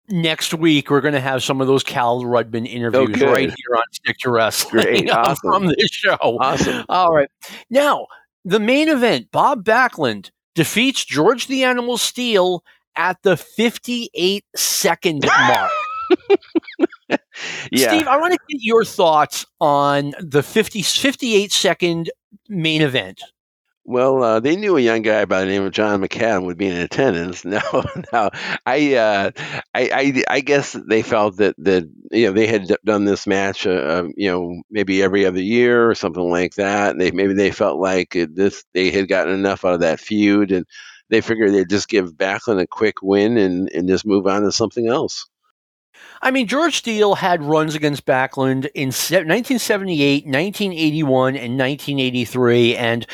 [0.08, 3.28] Next week, we're going to have some of those Kal Rudman interviews good.
[3.28, 5.50] right here on Stick to Wrestling Great, uh, awesome.
[5.50, 6.16] from this show.
[6.20, 6.84] Awesome.
[6.88, 7.28] All right.
[7.70, 8.06] Now,
[8.46, 12.64] the main event Bob Backlund defeats George the Animal Steel
[12.96, 15.70] at the 58 second mark.
[17.70, 17.88] Yeah.
[17.88, 22.10] Steve, I want to get your thoughts on the 50, 58 second
[22.48, 23.20] main event.
[23.88, 26.66] Well, uh, they knew a young guy by the name of John McAdam would be
[26.66, 27.44] in attendance.
[27.56, 27.60] No,
[28.12, 28.30] no,
[28.66, 29.30] I, uh,
[29.72, 33.64] I, I, I guess they felt that that you know they had done this match,
[33.64, 36.90] uh, uh, you know, maybe every other year or something like that.
[36.90, 40.50] And they maybe they felt like this they had gotten enough out of that feud,
[40.50, 40.66] and
[41.08, 44.50] they figured they'd just give Backlund a quick win and and just move on to
[44.50, 45.28] something else.
[46.20, 53.06] I mean, George Steele had runs against Backlund in se- 1978, 1981, and 1983, and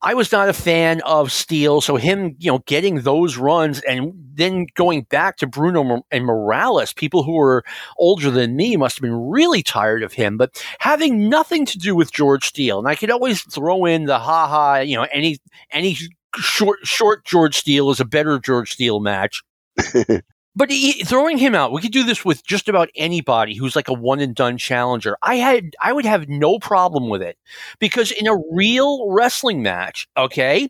[0.00, 4.12] I was not a fan of Steele, so him, you know, getting those runs and
[4.34, 7.64] then going back to Bruno and Morales, people who were
[7.96, 10.36] older than me must have been really tired of him.
[10.36, 14.20] But having nothing to do with George Steele, and I could always throw in the
[14.20, 15.38] ha ha, you know, any
[15.72, 15.96] any
[16.36, 19.42] short short George Steele is a better George Steele match.
[20.58, 23.86] But he, throwing him out, we could do this with just about anybody who's like
[23.86, 25.16] a one and done challenger.
[25.22, 27.38] I had, I would have no problem with it
[27.78, 30.68] because in a real wrestling match, okay,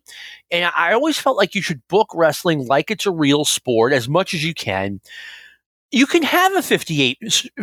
[0.50, 4.10] and I always felt like you should book wrestling like it's a real sport as
[4.10, 5.00] much as you can.
[5.90, 7.16] You can have a 58,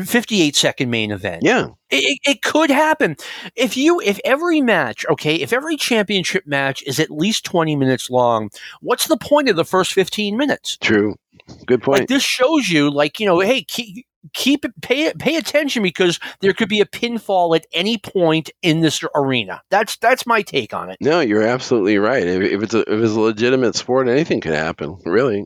[0.04, 1.44] 58 second main event.
[1.44, 3.18] Yeah, It, it could happen
[3.56, 8.10] if you if every match okay if every championship match is at least 20 minutes
[8.10, 8.50] long
[8.82, 11.18] what's the point of the first 15 minutes true.
[11.66, 12.02] Good point.
[12.02, 16.54] like this shows you, like you know, hey, keep, keep pay pay attention because there
[16.54, 19.62] could be a pinfall at any point in this arena.
[19.70, 20.98] That's that's my take on it.
[21.02, 22.26] No, you're absolutely right.
[22.26, 24.98] If, if it's a, if it's a legitimate sport, anything could happen.
[25.06, 25.46] Really.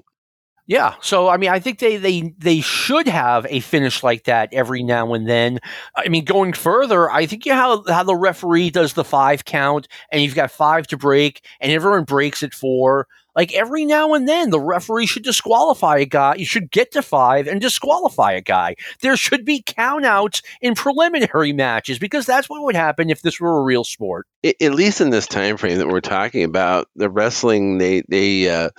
[0.70, 4.50] Yeah, so I mean, I think they they they should have a finish like that
[4.54, 5.58] every now and then.
[5.96, 9.88] I mean, going further, I think you how how the referee does the five count,
[10.12, 13.08] and you've got five to break, and everyone breaks at four.
[13.36, 16.36] Like every now and then, the referee should disqualify a guy.
[16.36, 18.76] You should get to five and disqualify a guy.
[19.02, 23.60] There should be countouts in preliminary matches because that's what would happen if this were
[23.60, 24.28] a real sport.
[24.44, 28.70] At least in this time frame that we're talking about, the wrestling they they uh,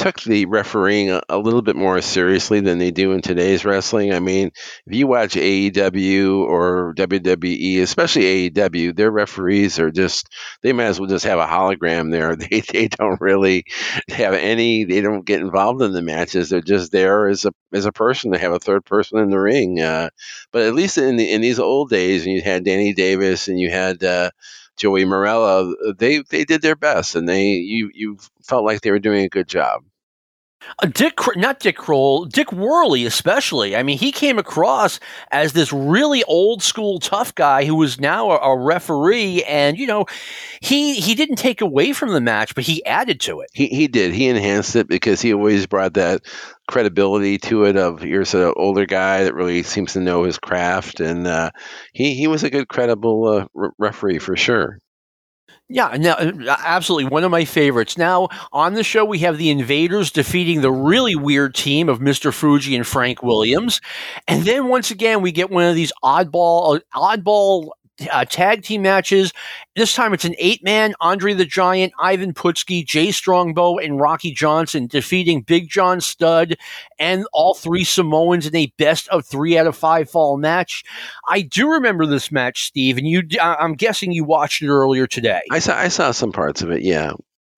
[0.00, 4.14] took the refereeing a, a, little bit more seriously than they do in today's wrestling.
[4.14, 4.50] I mean,
[4.86, 10.30] if you watch AEW or WWE, especially AEW, their referees are just
[10.62, 12.34] they might as well just have a hologram there.
[12.50, 13.64] They they don't really
[14.08, 14.84] have any.
[14.84, 16.50] They don't get involved in the matches.
[16.50, 18.30] They're just there as a as a person.
[18.30, 19.80] They have a third person in the ring.
[19.80, 20.10] Uh,
[20.52, 23.58] but at least in the, in these old days, and you had Danny Davis and
[23.58, 24.02] you had.
[24.02, 24.30] Uh,
[24.76, 28.98] Joey Marella, they they did their best, and they you you felt like they were
[28.98, 29.82] doing a good job.
[30.78, 33.76] Uh, Dick, not Dick Kroll, Dick Worley, especially.
[33.76, 35.00] I mean, he came across
[35.30, 39.86] as this really old school tough guy who was now a, a, referee, and you
[39.86, 40.06] know,
[40.60, 43.50] he he didn't take away from the match, but he added to it.
[43.52, 44.12] He he did.
[44.12, 46.22] He enhanced it because he always brought that
[46.68, 47.76] credibility to it.
[47.76, 51.50] Of here's an older guy that really seems to know his craft, and uh,
[51.92, 54.78] he he was a good, credible uh, re- referee for sure.
[55.72, 57.08] Yeah, no, uh, absolutely.
[57.08, 57.96] One of my favorites.
[57.96, 62.34] Now, on the show, we have the Invaders defeating the really weird team of Mr.
[62.34, 63.80] Fuji and Frank Williams.
[64.26, 67.68] And then once again, we get one of these oddball, oddball
[68.10, 69.32] uh, tag team matches.
[69.76, 74.32] This time it's an eight man Andre the Giant, Ivan Putski, Jay Strongbow, and Rocky
[74.32, 76.56] Johnson defeating Big John Studd
[76.98, 80.84] and all three Samoans in a best of three out of five fall match.
[81.28, 83.22] I do remember this match, Steve, and you.
[83.40, 85.42] I'm guessing you watched it earlier today.
[85.50, 86.82] I saw I saw some parts of it.
[86.82, 87.12] Yeah.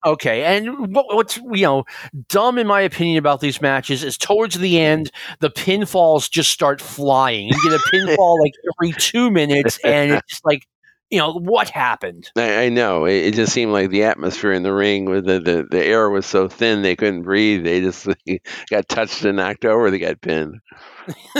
[0.05, 1.85] Okay, and what, what's you know
[2.27, 6.81] dumb in my opinion about these matches is towards the end the pinfalls just start
[6.81, 7.47] flying.
[7.47, 10.67] You get a pinfall like every two minutes, and it's just like
[11.13, 12.31] you know what happened.
[12.35, 15.39] I, I know it, it, just seemed like the atmosphere in the ring with the,
[15.39, 17.63] the the air was so thin they couldn't breathe.
[17.63, 18.07] They just
[18.69, 19.91] got touched and knocked over.
[19.91, 20.59] They got pinned.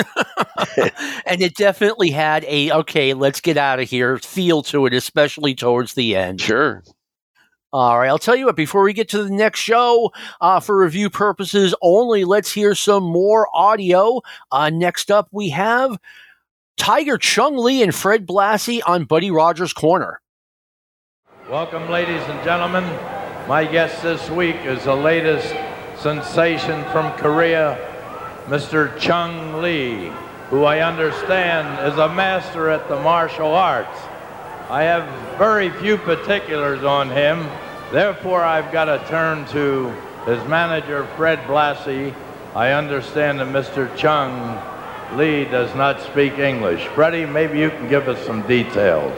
[1.26, 5.55] and it definitely had a okay, let's get out of here feel to it, especially
[5.55, 6.39] towards the end.
[6.39, 6.84] Sure.
[7.74, 10.78] All right, I'll tell you what, before we get to the next show, uh, for
[10.78, 14.21] review purposes only, let's hear some more audio.
[14.51, 15.97] Uh, next up, we have
[16.78, 20.21] Tiger Chung Lee and Fred Blassie on Buddy Rogers Corner.
[21.49, 22.84] Welcome, ladies and gentlemen.
[23.47, 25.51] My guest this week is the latest
[25.97, 27.80] sensation from Korea,
[28.45, 28.95] Mr.
[28.99, 30.11] Chung Lee,
[30.51, 33.97] who I understand is a master at the martial arts.
[34.74, 37.47] I have very few particulars on him.
[37.91, 39.89] Therefore, I've got to turn to
[40.26, 42.11] his manager, Fred Blassie.
[42.55, 43.95] I understand that Mr.
[43.95, 44.59] Chung
[45.15, 46.88] Lee does not speak English.
[46.88, 49.13] Freddie, maybe you can give us some details.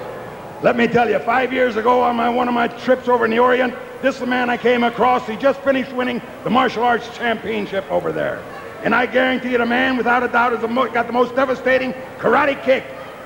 [0.62, 3.32] Let me tell you, five years ago on my, one of my trips over in
[3.32, 5.26] the Orient, this man I came across.
[5.26, 8.44] He just finished winning the martial arts championship over there.
[8.84, 12.62] And I guarantee you the man, without a doubt, has got the most devastating karate
[12.62, 12.84] kick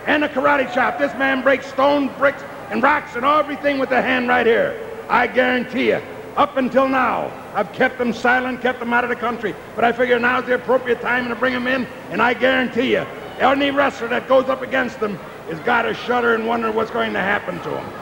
[0.09, 0.97] and a karate chop.
[0.97, 4.75] This man breaks stone, bricks, and rocks and everything with the hand right here.
[5.07, 6.01] I guarantee you,
[6.35, 9.53] up until now, I've kept them silent, kept them out of the country.
[9.75, 13.05] But I figure now's the appropriate time to bring them in, and I guarantee you,
[13.39, 15.15] any wrestler that goes up against them
[15.47, 17.93] has got to shudder and wonder what's going to happen to him.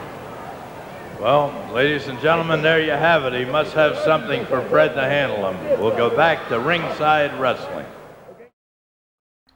[1.20, 3.34] Well, ladies and gentlemen, there you have it.
[3.34, 5.78] He must have something for Fred to handle him.
[5.78, 7.86] We'll go back to ringside wrestling.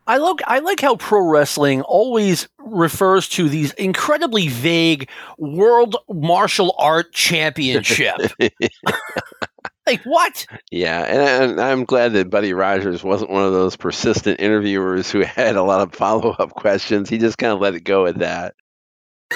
[0.07, 6.75] I like I like how pro wrestling always refers to these incredibly vague world martial
[6.79, 8.17] art championship.
[9.87, 10.47] like what?
[10.71, 15.21] Yeah, and, and, I'm glad that Buddy Rogers wasn't one of those persistent interviewers who
[15.23, 17.09] had a lot of follow up questions.
[17.09, 18.55] He just kind of let it go at that.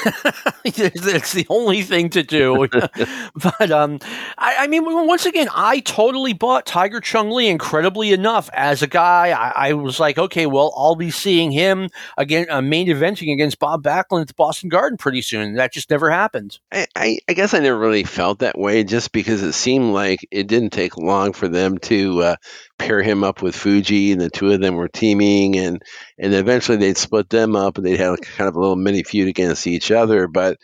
[0.64, 2.68] it's the only thing to do.
[3.34, 3.98] but um,
[4.38, 7.48] I, I, mean, once again, I totally bought Tiger Chung Lee.
[7.48, 11.88] Incredibly enough, as a guy, I, I was like, okay, well, I'll be seeing him
[12.16, 15.54] again, uh, main eventing against Bob Backlund at the Boston Garden pretty soon.
[15.54, 16.58] That just never happened.
[16.72, 20.26] I, I, I, guess I never really felt that way, just because it seemed like
[20.30, 22.36] it didn't take long for them to uh,
[22.78, 25.82] pair him up with Fuji, and the two of them were teaming, and
[26.18, 29.28] and eventually they'd split them up, and they'd have kind of a little mini feud
[29.28, 30.28] against each other.
[30.28, 30.58] But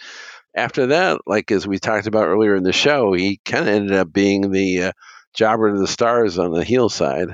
[0.54, 3.92] after that, like as we talked about earlier in the show, he kind of ended
[3.92, 4.92] up being the uh,
[5.34, 7.28] jobber to the stars on the heel side.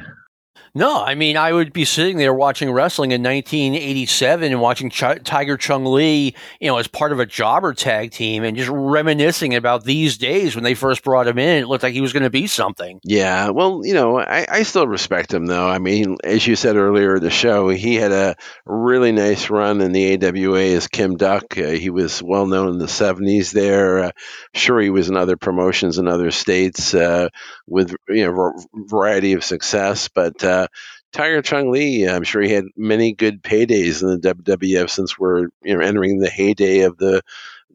[0.78, 5.24] No, I mean, I would be sitting there watching wrestling in 1987 and watching Ch-
[5.24, 9.56] Tiger Chung Lee, you know, as part of a jobber tag team and just reminiscing
[9.56, 11.64] about these days when they first brought him in.
[11.64, 13.00] It looked like he was going to be something.
[13.02, 15.68] Yeah, well, you know, I, I still respect him, though.
[15.68, 19.80] I mean, as you said earlier in the show, he had a really nice run
[19.80, 21.58] in the AWA as Kim Duk.
[21.58, 23.98] Uh, he was well known in the 70s there.
[23.98, 24.10] Uh,
[24.54, 27.30] sure, he was in other promotions in other states uh,
[27.66, 30.67] with, you know, variety of success, but uh,
[31.12, 35.48] Tiger Chung Lee, I'm sure he had many good paydays in the WWF since we're
[35.62, 37.22] you know entering the heyday of the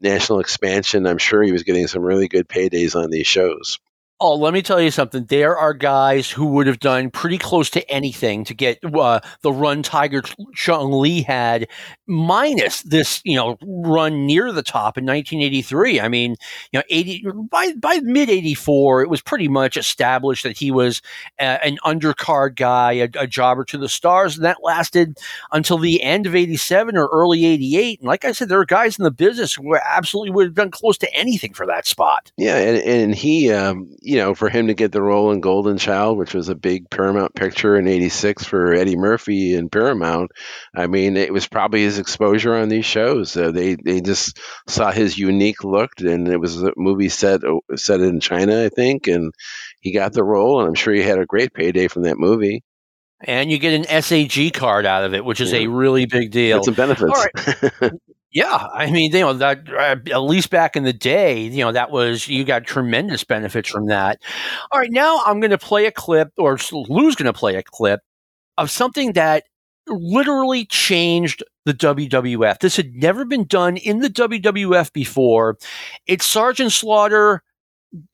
[0.00, 1.06] national expansion.
[1.06, 3.78] I'm sure he was getting some really good paydays on these shows.
[4.26, 5.26] Oh, let me tell you something.
[5.26, 9.52] There are guys who would have done pretty close to anything to get uh, the
[9.52, 10.22] run Tiger
[10.54, 11.68] Chung Lee had,
[12.06, 16.00] minus this, you know, run near the top in 1983.
[16.00, 16.36] I mean,
[16.72, 21.02] you know, 80 by by mid 84, it was pretty much established that he was
[21.38, 25.18] a, an undercard guy, a, a, jobber to the stars, and that lasted
[25.52, 28.00] until the end of 87 or early 88.
[28.00, 30.70] And like I said, there are guys in the business who absolutely would have done
[30.70, 32.32] close to anything for that spot.
[32.38, 33.52] Yeah, and, and he.
[33.52, 36.54] Um, you know, for him to get the role in Golden Child, which was a
[36.54, 40.30] big Paramount picture in '86 for Eddie Murphy and Paramount,
[40.72, 43.36] I mean, it was probably his exposure on these shows.
[43.36, 44.38] Uh, they they just
[44.68, 48.68] saw his unique look, and it was a movie set oh, set in China, I
[48.68, 49.34] think, and
[49.80, 52.62] he got the role, and I'm sure he had a great payday from that movie.
[53.24, 55.60] And you get an SAG card out of it, which is yeah.
[55.60, 56.62] a really big deal.
[56.62, 57.02] Some benefits.
[57.02, 57.50] All
[57.80, 57.92] right.
[58.34, 61.70] Yeah, I mean, you know that uh, at least back in the day, you know
[61.70, 64.20] that was you got tremendous benefits from that.
[64.72, 67.62] All right, now I'm going to play a clip, or Lou's going to play a
[67.62, 68.00] clip
[68.58, 69.44] of something that
[69.86, 72.58] literally changed the WWF.
[72.58, 75.56] This had never been done in the WWF before.
[76.08, 77.42] It's Sergeant Slaughter,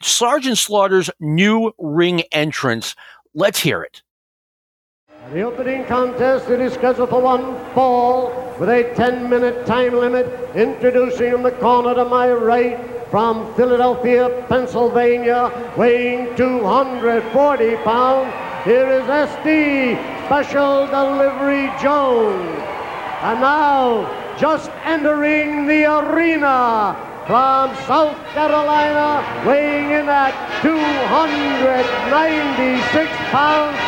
[0.02, 2.94] Sergeant Slaughter's new ring entrance.
[3.34, 4.02] Let's hear it.
[5.32, 10.26] The opening contest, it is scheduled for one fall with a 10-minute time limit.
[10.56, 12.76] Introducing in the corner to my right
[13.12, 18.34] from Philadelphia, Pennsylvania, weighing 240 pounds.
[18.64, 22.58] Here is SD Special Delivery Jones.
[23.22, 26.96] And now, just entering the arena
[27.28, 33.78] from South Carolina, weighing in at 296 pounds,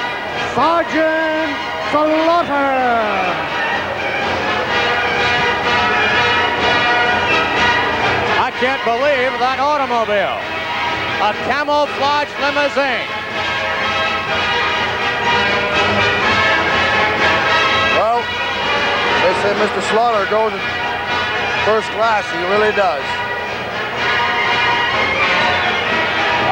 [0.55, 1.57] Sergeant
[1.89, 2.53] Slaughter.
[8.37, 10.37] I can't believe that automobile.
[11.25, 13.09] A camouflage limousine.
[17.97, 18.21] Well,
[19.25, 19.81] they say Mr.
[19.89, 20.61] Slaughter goes in
[21.65, 22.29] first class.
[22.29, 23.01] He really does.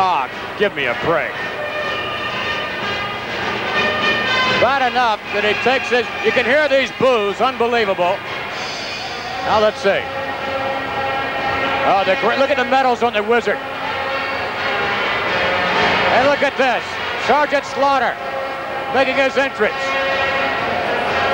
[0.00, 1.49] Ah, oh, give me a break.
[4.60, 8.12] Bad enough that he takes his, you can hear these boos, unbelievable.
[9.48, 10.04] Now let's see.
[11.88, 13.56] Oh, the look at the medals on the wizard.
[16.12, 16.84] And look at this,
[17.24, 18.12] Sergeant Slaughter
[18.92, 19.80] making his entrance.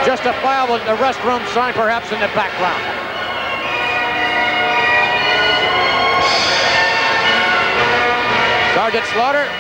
[0.06, 2.78] Justifiable the restroom sign perhaps in the background.
[8.78, 9.50] Sergeant Slaughter,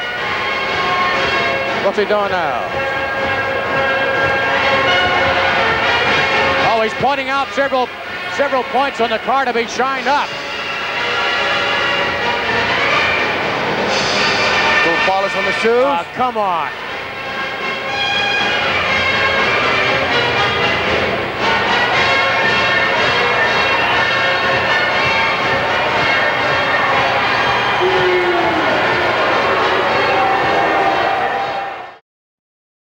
[1.82, 2.85] what's he doing now?
[6.86, 7.88] He's pointing out several
[8.36, 10.28] several points on the car to be shined up.
[14.84, 15.84] Little polish on the shoes.
[15.84, 16.70] Uh, come on.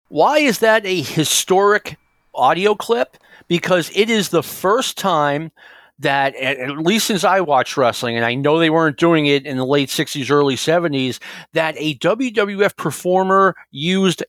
[0.09, 1.97] Why is that a historic
[2.33, 3.17] audio clip?
[3.51, 5.51] Because it is the first time
[5.99, 9.57] that, at least since I watched wrestling, and I know they weren't doing it in
[9.57, 11.19] the late 60s, early 70s,
[11.53, 14.23] that a WWF performer used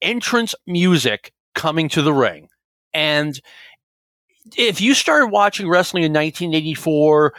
[0.00, 2.48] entrance music coming to the ring.
[2.94, 3.38] And
[4.56, 7.34] if you started watching wrestling in 1984,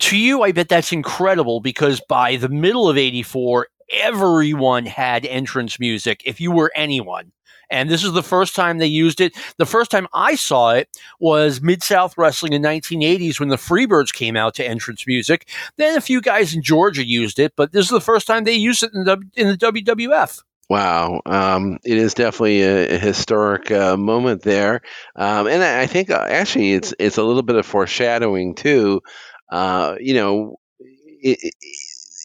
[0.00, 5.78] to you, I bet that's incredible because by the middle of 84, everyone had entrance
[5.78, 7.32] music if you were anyone.
[7.70, 9.34] And this is the first time they used it.
[9.58, 10.88] The first time I saw it
[11.20, 15.48] was Mid South Wrestling in 1980s when the Freebirds came out to entrance music.
[15.76, 18.52] Then a few guys in Georgia used it, but this is the first time they
[18.52, 20.42] used it in the, in the WWF.
[20.70, 24.82] Wow, um, it is definitely a, a historic uh, moment there,
[25.16, 29.00] um, and I think uh, actually it's it's a little bit of foreshadowing too.
[29.50, 31.54] Uh, you know, it, it,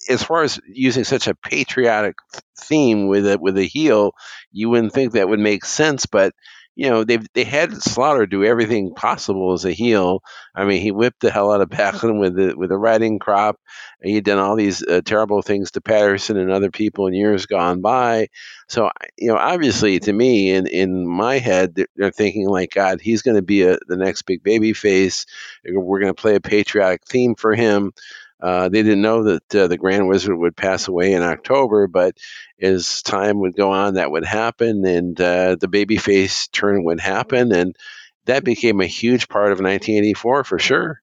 [0.09, 2.15] as far as using such a patriotic
[2.59, 4.13] theme with a with a heel,
[4.51, 6.33] you wouldn't think that would make sense, but
[6.75, 10.21] you know they they had Slaughter do everything possible as a heel.
[10.55, 13.57] I mean, he whipped the hell out of Backlund with the with the riding crop.
[14.01, 17.45] He had done all these uh, terrible things to Patterson and other people in years
[17.45, 18.27] gone by.
[18.67, 23.21] So you know, obviously, to me, in in my head, they're thinking like, God, he's
[23.21, 25.25] going to be a, the next big baby face.
[25.65, 27.93] We're going to play a patriotic theme for him.
[28.43, 32.17] Uh, they didn't know that uh, the Grand Wizard would pass away in October, but
[32.61, 37.53] as time would go on, that would happen, and uh, the babyface turn would happen,
[37.53, 37.77] and
[38.25, 41.02] that became a huge part of 1984 for sure.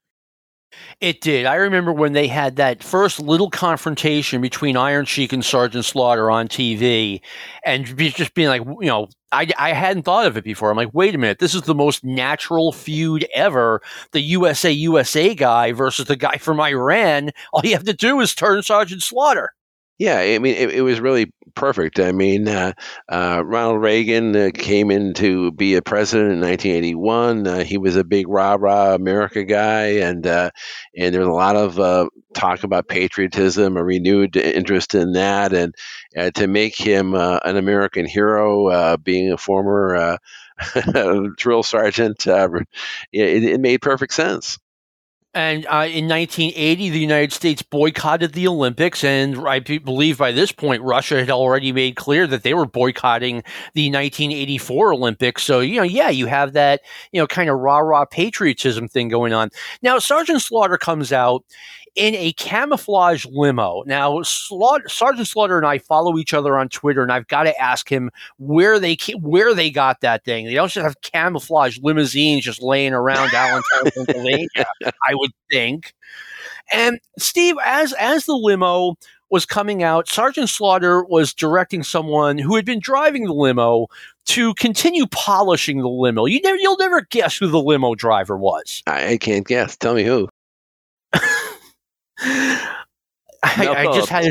[1.01, 1.47] It did.
[1.47, 6.31] I remember when they had that first little confrontation between Iron Sheik and Sergeant Slaughter
[6.31, 7.21] on TV,
[7.65, 10.71] and just being like, you know, I, I hadn't thought of it before.
[10.71, 13.81] I'm like, wait a minute, this is the most natural feud ever.
[14.13, 17.31] The USA USA guy versus the guy from Iran.
[17.53, 19.53] All you have to do is turn Sergeant Slaughter.
[20.01, 22.01] Yeah, I mean, it, it was really perfect.
[22.01, 22.73] I mean, uh,
[23.11, 27.47] uh, Ronald Reagan uh, came in to be a president in 1981.
[27.47, 30.53] Uh, he was a big rah rah America guy, and uh,
[30.97, 35.53] and there was a lot of uh, talk about patriotism, a renewed interest in that,
[35.53, 35.75] and
[36.35, 40.17] to make him an American hero, being a former
[41.37, 42.67] drill sergeant, it,
[43.13, 44.59] it made perfect sense.
[45.33, 50.51] And uh, in 1980, the United States boycotted the Olympics, and I believe by this
[50.51, 55.45] point, Russia had already made clear that they were boycotting the 1984 Olympics.
[55.45, 56.81] So, you know, yeah, you have that,
[57.13, 59.51] you know, kind of rah rah patriotism thing going on.
[59.83, 61.45] Now, Sergeant Slaughter comes out
[61.97, 63.83] in a camouflage limo.
[63.87, 67.61] Now, Slaughter, Sergeant Slaughter and I follow each other on Twitter, and I've got to
[67.61, 70.47] ask him where they where they got that thing.
[70.47, 74.49] They don't just have camouflage limousines just laying around Allentown, Pennsylvania.
[74.85, 75.95] I would think.
[76.73, 78.97] And Steve, as as the limo
[79.31, 83.87] was coming out, Sergeant Slaughter was directing someone who had been driving the limo
[84.27, 86.27] to continue polishing the limo.
[86.27, 88.83] You never, you'll never guess who the limo driver was.
[88.87, 89.77] I, I can't guess.
[89.77, 90.29] Tell me who.
[92.23, 94.31] I, I just had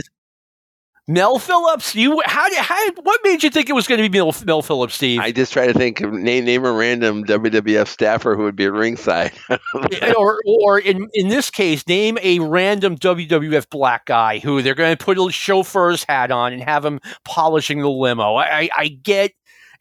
[1.09, 1.95] Mel Phillips.
[1.95, 4.93] You how, how what made you think it was going to be Mel, Mel Phillips,
[4.93, 5.19] Steve?
[5.19, 8.69] I just try to think of name name a random WWF staffer who would be
[8.69, 14.61] ringside, eh, or or in in this case, name a random WWF black guy who
[14.61, 18.35] they're going to put a chauffeur's hat on and have him polishing the limo.
[18.35, 19.31] I, I get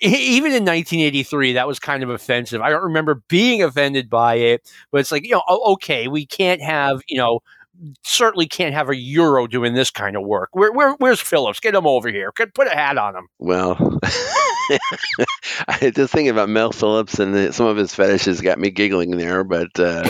[0.01, 4.73] even in 1983 that was kind of offensive i don't remember being offended by it
[4.93, 7.41] but it's like you know okay we can't have you know
[8.05, 10.51] certainly can't have a Euro doing this kind of work.
[10.53, 11.61] Where, where, where's Phillips?
[11.61, 12.33] Get him over here.
[12.33, 13.29] Put a hat on him.
[13.39, 13.99] Well,
[15.69, 19.45] I just thinking about Mel Phillips and some of his fetishes got me giggling there,
[19.45, 19.79] but.
[19.79, 20.09] Uh,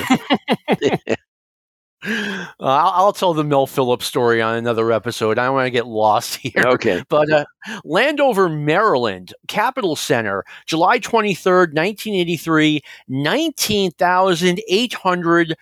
[2.05, 5.37] Uh, I'll, I'll, tell the Mel Phillips story on another episode.
[5.39, 6.63] I don't want to get lost here.
[6.65, 7.03] Okay.
[7.09, 7.45] But uh,
[7.85, 15.57] Landover, Maryland, Capital Center, July 23rd, 1983, 19,800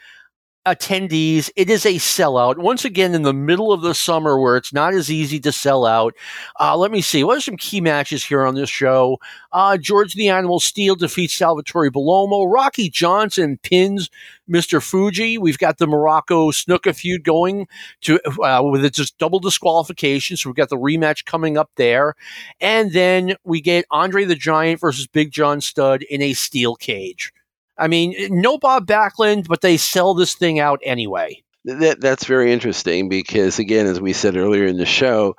[0.66, 1.50] attendees.
[1.56, 2.58] It is a sellout.
[2.58, 5.86] Once again, in the middle of the summer where it's not as easy to sell
[5.86, 6.14] out.
[6.58, 7.22] Uh, let me see.
[7.22, 9.18] What are some key matches here on this show?
[9.52, 12.52] Uh, George the Animal Steele defeats Salvatore Bellomo.
[12.52, 14.10] Rocky Johnson pins
[14.50, 14.82] Mr.
[14.82, 15.38] Fuji.
[15.38, 17.68] We've got the Muraco Snuka feud going
[18.02, 20.36] to uh, with its just double disqualification.
[20.36, 22.14] So we've got the rematch coming up there.
[22.60, 27.32] And then we get Andre the Giant versus Big John Studd in a steel cage.
[27.78, 31.42] I mean, no Bob Backlund, but they sell this thing out anyway.
[31.64, 35.34] That that's very interesting because again, as we said earlier in the show,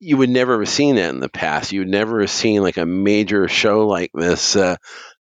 [0.00, 1.72] you would never have seen that in the past.
[1.72, 4.56] You would never have seen like a major show like this.
[4.56, 4.76] Uh,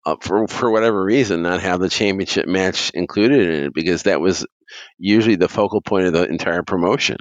[0.05, 4.21] uh, for for whatever reason, not have the championship match included in it because that
[4.21, 4.47] was
[4.99, 7.17] usually the focal point of the entire promotion.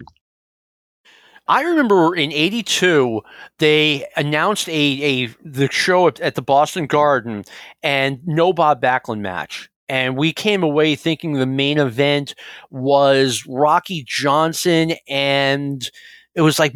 [1.54, 3.22] I remember in '82
[3.60, 7.44] they announced a a the show at, at the Boston Garden
[7.84, 9.70] and no Bob Backlund match.
[9.88, 12.34] And we came away thinking the main event
[12.72, 15.88] was Rocky Johnson and
[16.36, 16.74] it was like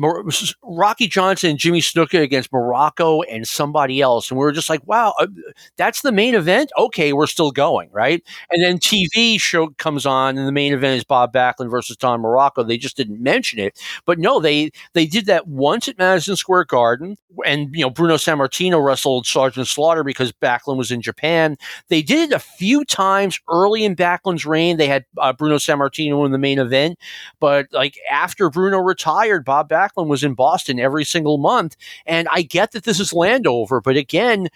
[0.64, 4.30] Rocky Johnson and Jimmy Snuka against Muraco and somebody else.
[4.30, 5.28] And we were just like, wow, uh,
[5.78, 6.72] that's the main event?
[6.78, 8.24] Okay, we're still going, right?
[8.52, 12.22] And then TV show comes on and the main event is Bob Backlund versus Don
[12.22, 12.68] Muraco.
[12.68, 13.80] They just didn't mention it.
[14.06, 18.16] But no, they they did that once at Madison Square Garden and you know Bruno
[18.16, 21.58] Sammartino wrestled Sergeant Slaughter because Backlund was in Japan.
[21.90, 24.78] They did it a few times early in Backlund's reign.
[24.78, 26.98] They had uh, Bruno Sammartino in the main event,
[27.40, 31.78] but like after Bruno retired, Bob Backlund was in Boston every single month.
[32.06, 34.50] And I get that this is Landover, but again,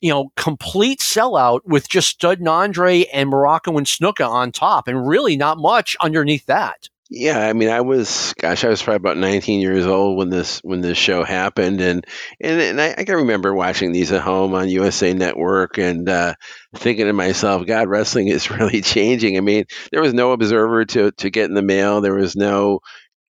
[0.00, 4.86] you know, complete sellout with just Studd and Andre and Muraco and Snuka on top,
[4.86, 6.90] and really not much underneath that.
[7.10, 10.58] Yeah, I mean, I was, gosh, I was probably about 19 years old when this
[10.60, 12.04] when this show happened, and
[12.40, 16.34] and, and I, I can remember watching these at home on USA Network and uh,
[16.74, 19.36] thinking to myself, God, wrestling is really changing.
[19.36, 22.00] I mean, there was no observer to to get in the mail.
[22.00, 22.80] There was no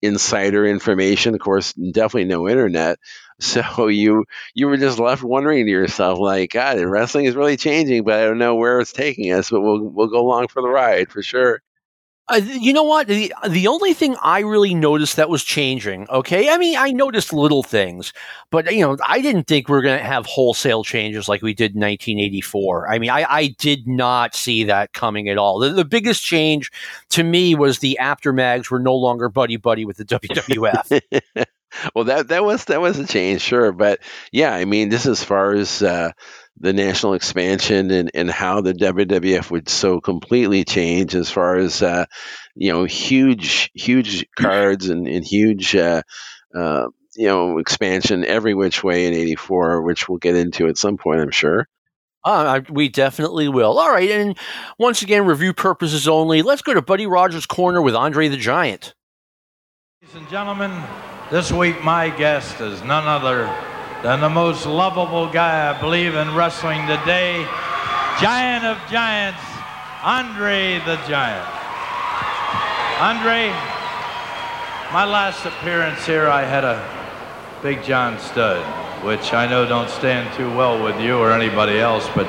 [0.02, 1.34] insider information.
[1.34, 2.98] Of course, definitely no internet.
[3.40, 4.24] So you
[4.54, 8.24] you were just left wondering to yourself, like, God, wrestling is really changing, but I
[8.26, 9.50] don't know where it's taking us.
[9.50, 11.60] But we'll we'll go along for the ride for sure.
[12.28, 13.08] Uh, you know what?
[13.08, 16.08] The the only thing I really noticed that was changing.
[16.08, 18.12] Okay, I mean, I noticed little things,
[18.50, 21.52] but you know, I didn't think we are going to have wholesale changes like we
[21.52, 22.92] did in 1984.
[22.92, 25.58] I mean, I, I did not see that coming at all.
[25.58, 26.70] The, the biggest change
[27.10, 31.00] to me was the Apter mags were no longer buddy buddy with the WWF.
[31.94, 33.98] well, that that was that was a change, sure, but
[34.30, 36.12] yeah, I mean, this as far as uh,
[36.58, 41.82] the national expansion and, and how the WWF would so completely change as far as
[41.82, 42.06] uh,
[42.54, 46.02] you know huge huge cards and, and huge uh,
[46.54, 50.96] uh, you know expansion every which way in '84, which we'll get into at some
[50.96, 51.66] point, I'm sure.
[52.24, 53.78] Uh, we definitely will.
[53.78, 54.38] All right, and
[54.78, 56.42] once again, review purposes only.
[56.42, 58.94] Let's go to Buddy Rogers' corner with Andre the Giant.
[60.02, 60.82] Ladies and gentlemen,
[61.30, 63.46] this week my guest is none other
[64.02, 67.46] than the most lovable guy I believe in wrestling today,
[68.20, 69.40] Giant of Giants,
[70.02, 71.46] Andre the Giant.
[72.98, 73.48] Andre,
[74.92, 76.82] my last appearance here, I had a
[77.62, 78.64] Big John Studd,
[79.04, 82.26] which I know don't stand too well with you or anybody else, but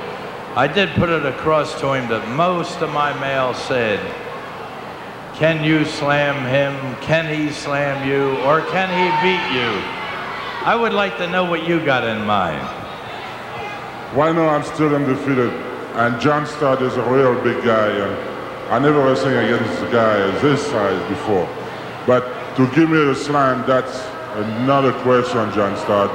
[0.55, 3.99] I did put it across to him that most of my mail said,
[5.33, 6.95] can you slam him?
[7.01, 8.37] Can he slam you?
[8.43, 10.02] Or can he beat you?
[10.65, 12.65] I would like to know what you got in mind.
[14.15, 14.49] Why not?
[14.49, 15.51] I'm still undefeated.
[15.95, 17.89] And John Studd is a real big guy.
[17.89, 21.47] And I never wrestled against a guy this size before.
[22.07, 22.23] But
[22.55, 26.09] to give me the slam, that's another question, John Studd.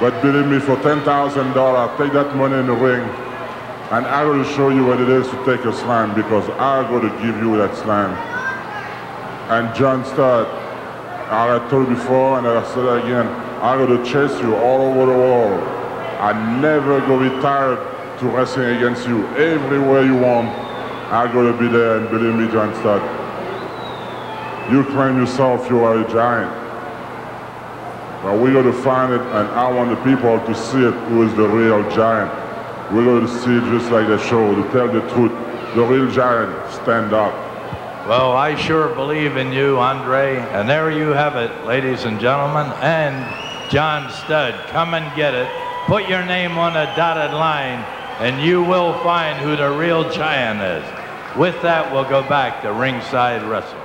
[0.00, 3.08] But believe me, for $10,000, take that money in the ring
[3.88, 7.08] and I will show you what it is to take a slam because I'm going
[7.08, 8.10] to give you that slam.
[9.48, 10.48] And John Studd,
[11.28, 13.26] I told you before and I said again,
[13.60, 15.60] I'm going to chase you all over the world.
[16.20, 17.78] I never go be tired
[18.20, 19.26] to wrestling against you.
[19.36, 20.48] Everywhere you want,
[21.12, 21.98] I'm going to be there.
[21.98, 23.02] And believe me, John Studd,
[24.70, 26.52] you claim yourself you are a giant.
[28.22, 31.22] But we're going to find it, and I want the people to see it who
[31.22, 32.32] is the real giant.
[32.94, 35.32] We're going to see it just like the show, to tell the truth.
[35.74, 37.45] The real giant, stand up.
[38.06, 40.36] Well, I sure believe in you, Andre.
[40.36, 42.72] And there you have it, ladies and gentlemen.
[42.80, 43.16] And
[43.68, 44.54] John Studd.
[44.68, 45.50] Come and get it.
[45.88, 47.80] Put your name on a dotted line,
[48.20, 51.36] and you will find who the real giant is.
[51.36, 53.82] With that, we'll go back to ringside wrestling.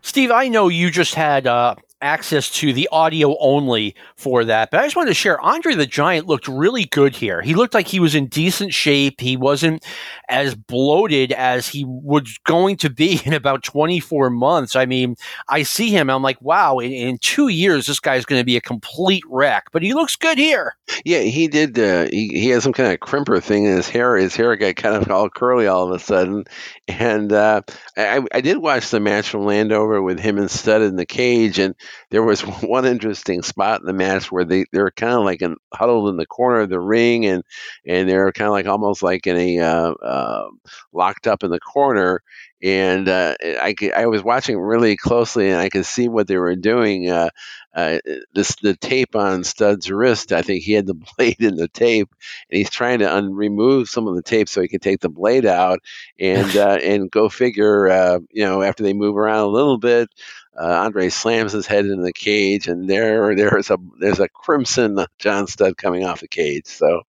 [0.00, 4.70] Steve, I know you just had uh, access to the audio only for that.
[4.70, 7.40] But I just wanted to share Andre the Giant looked really good here.
[7.40, 9.20] He looked like he was in decent shape.
[9.20, 9.84] He wasn't
[10.28, 14.76] as bloated as he was going to be in about 24 months.
[14.76, 15.16] I mean,
[15.48, 18.56] I see him, I'm like, wow, in, in two years, this guy's going to be
[18.56, 19.64] a complete wreck.
[19.72, 20.76] But he looks good here.
[21.04, 21.78] Yeah, he did.
[21.78, 24.16] Uh, he, he had some kind of crimper thing in his hair.
[24.16, 26.44] His hair got kind of all curly all of a sudden.
[26.88, 27.62] And uh,
[27.96, 31.58] I, I did watch the match from Landover with him and in the cage.
[31.58, 31.74] And
[32.10, 35.42] there was one interesting spot in the match where they, they were kind of like
[35.42, 37.42] in, huddled in the corner of the ring and,
[37.86, 40.48] and they were kind of like almost like in a uh, uh,
[40.92, 42.22] locked up in the corner.
[42.62, 46.54] And uh, I, I was watching really closely and I could see what they were
[46.54, 47.10] doing.
[47.10, 47.30] Uh,
[47.74, 47.98] uh,
[48.34, 50.30] this the tape on Studd's wrist.
[50.32, 52.10] I think he had the blade in the tape,
[52.50, 55.08] and he's trying to un- remove some of the tape so he can take the
[55.08, 55.80] blade out.
[56.20, 60.10] And uh, and go figure, you know, after they move around a little bit,
[60.58, 65.04] uh, Andre slams his head into the cage, and there there's a there's a crimson
[65.18, 66.66] John Studd coming off the cage.
[66.66, 67.02] So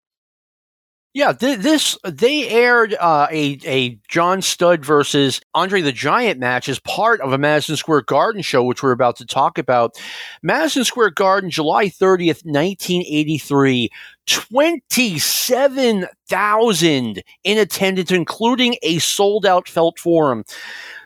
[1.13, 6.67] yeah, th- this they aired uh, a a John Studd versus Andre the Giant match
[6.67, 9.95] as part of a Madison Square Garden show, which we're about to talk about.
[10.41, 13.91] Madison Square Garden, July thirtieth, nineteen eighty three.
[14.25, 20.45] 27,000 in attendance, including a sold out felt forum.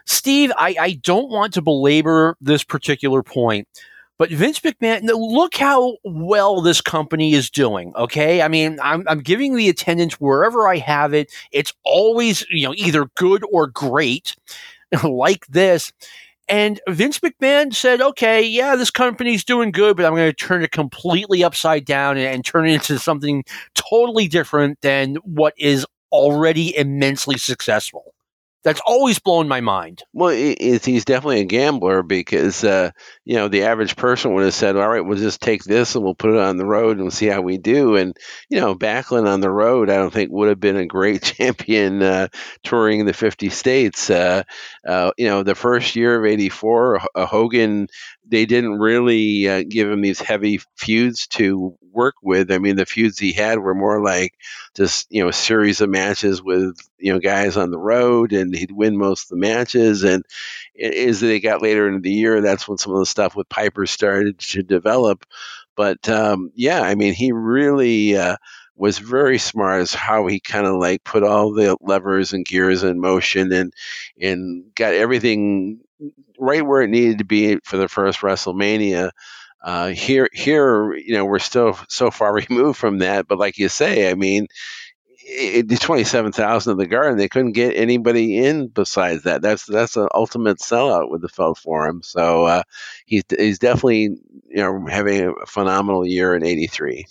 [0.07, 3.67] Steve, I, I don't want to belabor this particular point,
[4.17, 7.93] but Vince McMahon, look how well this company is doing.
[7.95, 8.41] Okay.
[8.41, 11.31] I mean, I'm, I'm giving the attendance wherever I have it.
[11.51, 14.35] It's always, you know, either good or great
[15.03, 15.91] like this.
[16.49, 20.63] And Vince McMahon said, okay, yeah, this company's doing good, but I'm going to turn
[20.63, 23.43] it completely upside down and, and turn it into something
[23.75, 28.13] totally different than what is already immensely successful.
[28.67, 30.03] That's always blown my mind.
[30.11, 32.91] Well, he's definitely a gambler because uh,
[33.27, 36.03] you know the average person would have said, "All right, we'll just take this and
[36.03, 38.15] we'll put it on the road and we'll see how we do." And
[38.49, 42.01] you know, Backlund on the road, I don't think would have been a great champion
[42.01, 42.29] uh,
[42.63, 44.09] touring the 50 states.
[44.09, 44.43] Uh,
[44.87, 47.89] uh you know, the first year of '84, Hogan
[48.29, 52.51] they didn't really uh, give him these heavy feuds to work with.
[52.51, 54.33] I mean, the feuds he had were more like
[54.75, 58.55] just you know a series of matches with you know guys on the road, and
[58.55, 60.03] he'd win most of the matches.
[60.03, 60.23] And
[60.79, 63.85] as they got later into the year, that's when some of the stuff with Piper
[63.85, 65.25] started to develop.
[65.75, 68.17] But um, yeah, I mean, he really.
[68.17, 68.37] Uh,
[68.79, 72.83] was very smart as how he kind of like put all the levers and gears
[72.83, 73.73] in motion and
[74.21, 75.79] and got everything
[76.39, 79.11] right where it needed to be for the first WrestleMania.
[79.63, 83.27] Uh, here, here, you know, we're still so far removed from that.
[83.27, 84.47] But like you say, I mean,
[85.27, 89.41] it, the twenty-seven thousand of the Garden, they couldn't get anybody in besides that.
[89.41, 92.01] That's that's an ultimate sellout with the Felt Forum.
[92.03, 92.63] So uh,
[93.05, 94.17] he's he's definitely
[94.47, 97.05] you know having a phenomenal year in '83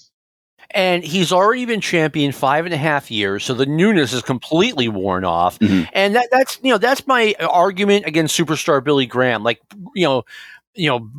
[0.70, 4.88] and he's already been champion five and a half years, so the newness is completely
[4.88, 5.58] worn off.
[5.58, 5.88] Mm-hmm.
[5.92, 9.42] And that, that's you know that's my argument against superstar Billy Graham.
[9.42, 9.60] Like
[9.94, 10.24] you know,
[10.76, 11.10] you know,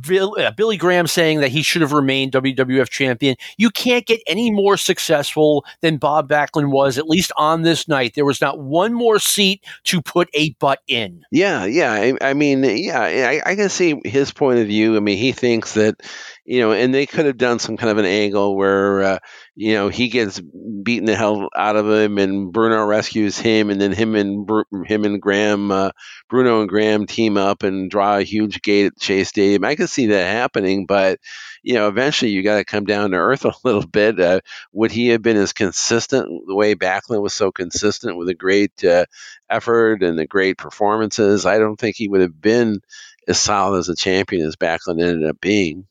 [0.00, 3.36] Bill, uh, Billy Graham saying that he should have remained WWF champion.
[3.56, 8.14] You can't get any more successful than Bob Backlund was, at least on this night.
[8.14, 11.24] There was not one more seat to put a butt in.
[11.30, 11.92] Yeah, yeah.
[11.92, 14.96] I, I mean, yeah, I, I, can see his point of view.
[14.96, 16.00] I mean, he thinks that,
[16.48, 19.18] you know, and they could have done some kind of an angle where, uh,
[19.54, 23.78] you know, he gets beaten the hell out of him, and Bruno rescues him, and
[23.78, 24.48] then him and
[24.86, 25.90] him and Graham, uh,
[26.30, 29.62] Bruno and Graham team up and draw a huge gate at Shea Stadium.
[29.62, 31.20] I could see that happening, but
[31.62, 34.18] you know, eventually you got to come down to earth a little bit.
[34.18, 34.40] Uh,
[34.72, 38.82] would he have been as consistent the way Backlund was so consistent with a great
[38.82, 39.04] uh,
[39.50, 41.44] effort and the great performances?
[41.44, 42.80] I don't think he would have been
[43.26, 45.86] as solid as a champion as Backlund ended up being.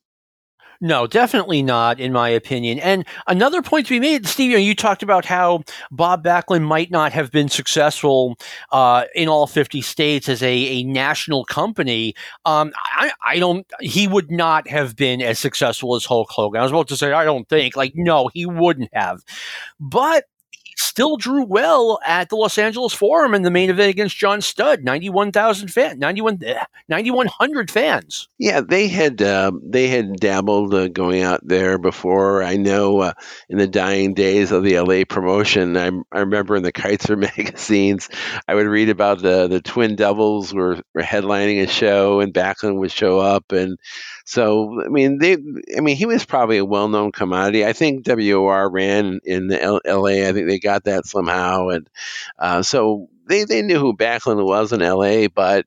[0.80, 2.80] No, definitely not, in my opinion.
[2.80, 6.64] And another point to be made, Steve, you, know, you talked about how Bob Backlund
[6.64, 8.38] might not have been successful
[8.72, 12.14] uh, in all 50 states as a, a national company.
[12.45, 16.60] Um, I, I, don't, he would not have been as successful as Hulk Hogan.
[16.60, 17.76] I was about to say, I don't think.
[17.76, 19.24] Like, no, he wouldn't have.
[19.80, 20.26] But
[20.78, 24.84] still drew well at the Los Angeles Forum in the main event against John Studd,
[24.84, 26.40] 91,000 fans, 91,
[26.88, 28.30] 9,100 fans.
[28.38, 32.44] Yeah, they had uh, they had dabbled uh, going out there before.
[32.44, 33.14] I know uh,
[33.49, 38.10] in the dying days of the LA promotion, I, I remember in the Kaiser magazines,
[38.48, 42.78] I would read about the the Twin Devils were, were headlining a show and Backlund
[42.78, 43.78] would show up and
[44.28, 45.38] so I mean, they,
[45.78, 47.66] I mean, he was probably a well-known commodity.
[47.66, 50.28] I think WOR ran in the L- L.A.
[50.28, 51.90] I think they got that somehow, and
[52.38, 55.28] uh, so they they knew who Backlund was in L.A.
[55.28, 55.66] But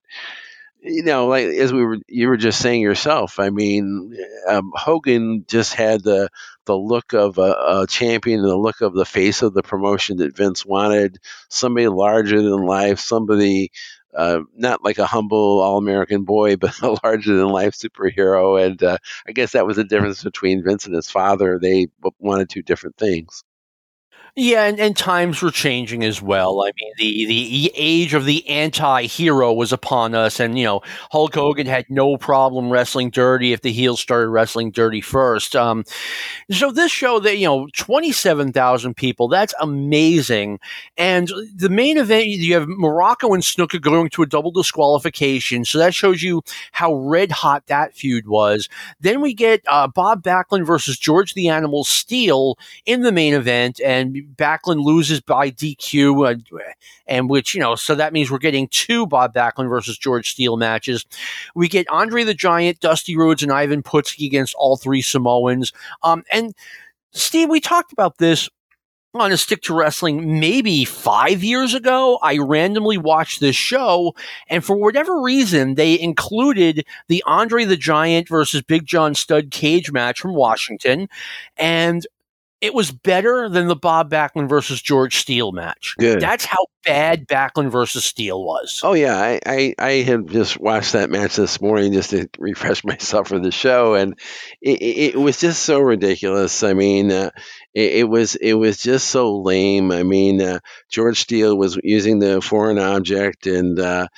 [0.83, 3.41] you know, like as we were, you were just saying yourself.
[3.41, 4.15] I mean,
[4.47, 6.29] um, Hogan just had the
[6.67, 10.19] the look of a, a, champion and the look of the face of the promotion
[10.19, 11.19] that Vince wanted.
[11.49, 13.73] Somebody larger than life, somebody
[14.15, 18.65] uh, not like a humble all American boy, but a larger than life superhero.
[18.65, 21.59] And uh, I guess that was the difference between Vince and his father.
[21.61, 21.89] They
[22.19, 23.45] wanted two different things.
[24.37, 26.63] Yeah, and, and times were changing as well.
[26.63, 31.35] I mean, the, the age of the anti-hero was upon us, and you know, Hulk
[31.35, 35.57] Hogan had no problem wrestling dirty if the heels started wrestling dirty first.
[35.57, 35.85] Um,
[36.51, 40.61] so this show that you know, twenty-seven thousand people, that's amazing.
[40.97, 45.79] And the main event, you have Muraco and Snuka going to a double disqualification, so
[45.79, 48.69] that shows you how red hot that feud was.
[49.01, 53.81] Then we get uh, Bob Backlund versus George the Animal Steele in the main event,
[53.85, 56.59] and Backlund loses by DQ, uh,
[57.07, 60.57] and which, you know, so that means we're getting two Bob Backlund versus George Steele
[60.57, 61.05] matches.
[61.55, 65.73] We get Andre the Giant, Dusty Rhodes, and Ivan Putski against all three Samoans.
[66.03, 66.55] Um, and
[67.13, 68.49] Steve, we talked about this
[69.15, 72.19] on a stick to wrestling maybe five years ago.
[72.23, 74.15] I randomly watched this show,
[74.49, 79.91] and for whatever reason, they included the Andre the Giant versus Big John Studd cage
[79.91, 81.09] match from Washington.
[81.57, 82.07] And
[82.61, 85.95] it was better than the Bob Backlund versus George Steele match.
[85.99, 86.21] Good.
[86.21, 88.81] That's how bad Backlund versus Steele was.
[88.83, 92.85] Oh yeah, I, I, I have just watched that match this morning just to refresh
[92.85, 94.19] myself for the show, and
[94.61, 96.63] it, it, it was just so ridiculous.
[96.63, 97.31] I mean, uh,
[97.73, 99.91] it, it, was it was just so lame.
[99.91, 100.61] I mean, uh,
[100.91, 103.79] George Steele was using the foreign object and.
[103.79, 104.09] Uh,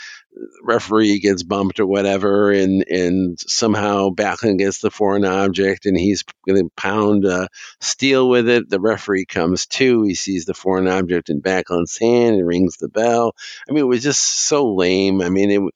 [0.62, 6.24] referee gets bumped or whatever, and and somehow Backlund gets the foreign object, and he's
[6.46, 7.48] going to pound uh,
[7.80, 8.68] Steele with it.
[8.68, 12.88] The referee comes to, he sees the foreign object in Backlund's hand, and rings the
[12.88, 13.34] bell.
[13.68, 15.20] I mean, it was just so lame.
[15.22, 15.74] I mean, it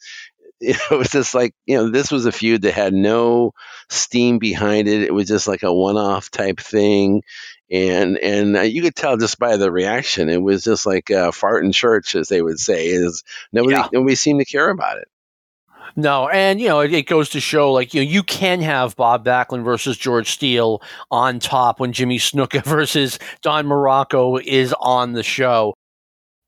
[0.60, 3.52] it was just like you know this was a feud that had no
[3.90, 7.22] steam behind it it was just like a one-off type thing
[7.70, 11.32] and and uh, you could tell just by the reaction it was just like uh,
[11.32, 13.22] fart in church as they would say is
[13.52, 13.88] nobody Yeah.
[13.93, 15.09] nobody seemed to care about it
[15.97, 18.94] No, and you know it, it goes to show like you know you can have
[18.97, 25.12] Bob Backlund versus George Steele on top when Jimmy Snuka versus Don Muraco is on
[25.12, 25.74] the show.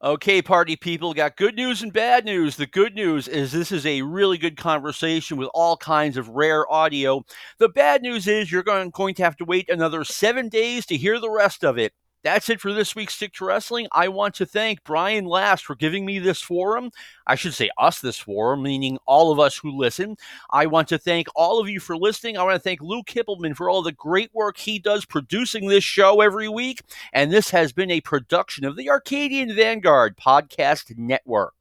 [0.00, 2.54] Okay, party people, got good news and bad news.
[2.54, 6.70] The good news is this is a really good conversation with all kinds of rare
[6.70, 7.24] audio.
[7.58, 11.18] The bad news is you're going, to have to wait another seven days to hear
[11.18, 11.94] the rest of it.
[12.24, 13.86] That's it for this week's Stick to Wrestling.
[13.92, 16.90] I want to thank Brian Last for giving me this forum.
[17.26, 20.16] I should say us this forum, meaning all of us who listen.
[20.50, 22.36] I want to thank all of you for listening.
[22.36, 25.84] I want to thank Lou Kippelman for all the great work he does producing this
[25.84, 26.82] show every week.
[27.12, 31.54] And this has been a production of the Arcadian Vanguard Podcast Network.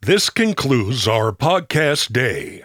[0.00, 2.64] This concludes our podcast day.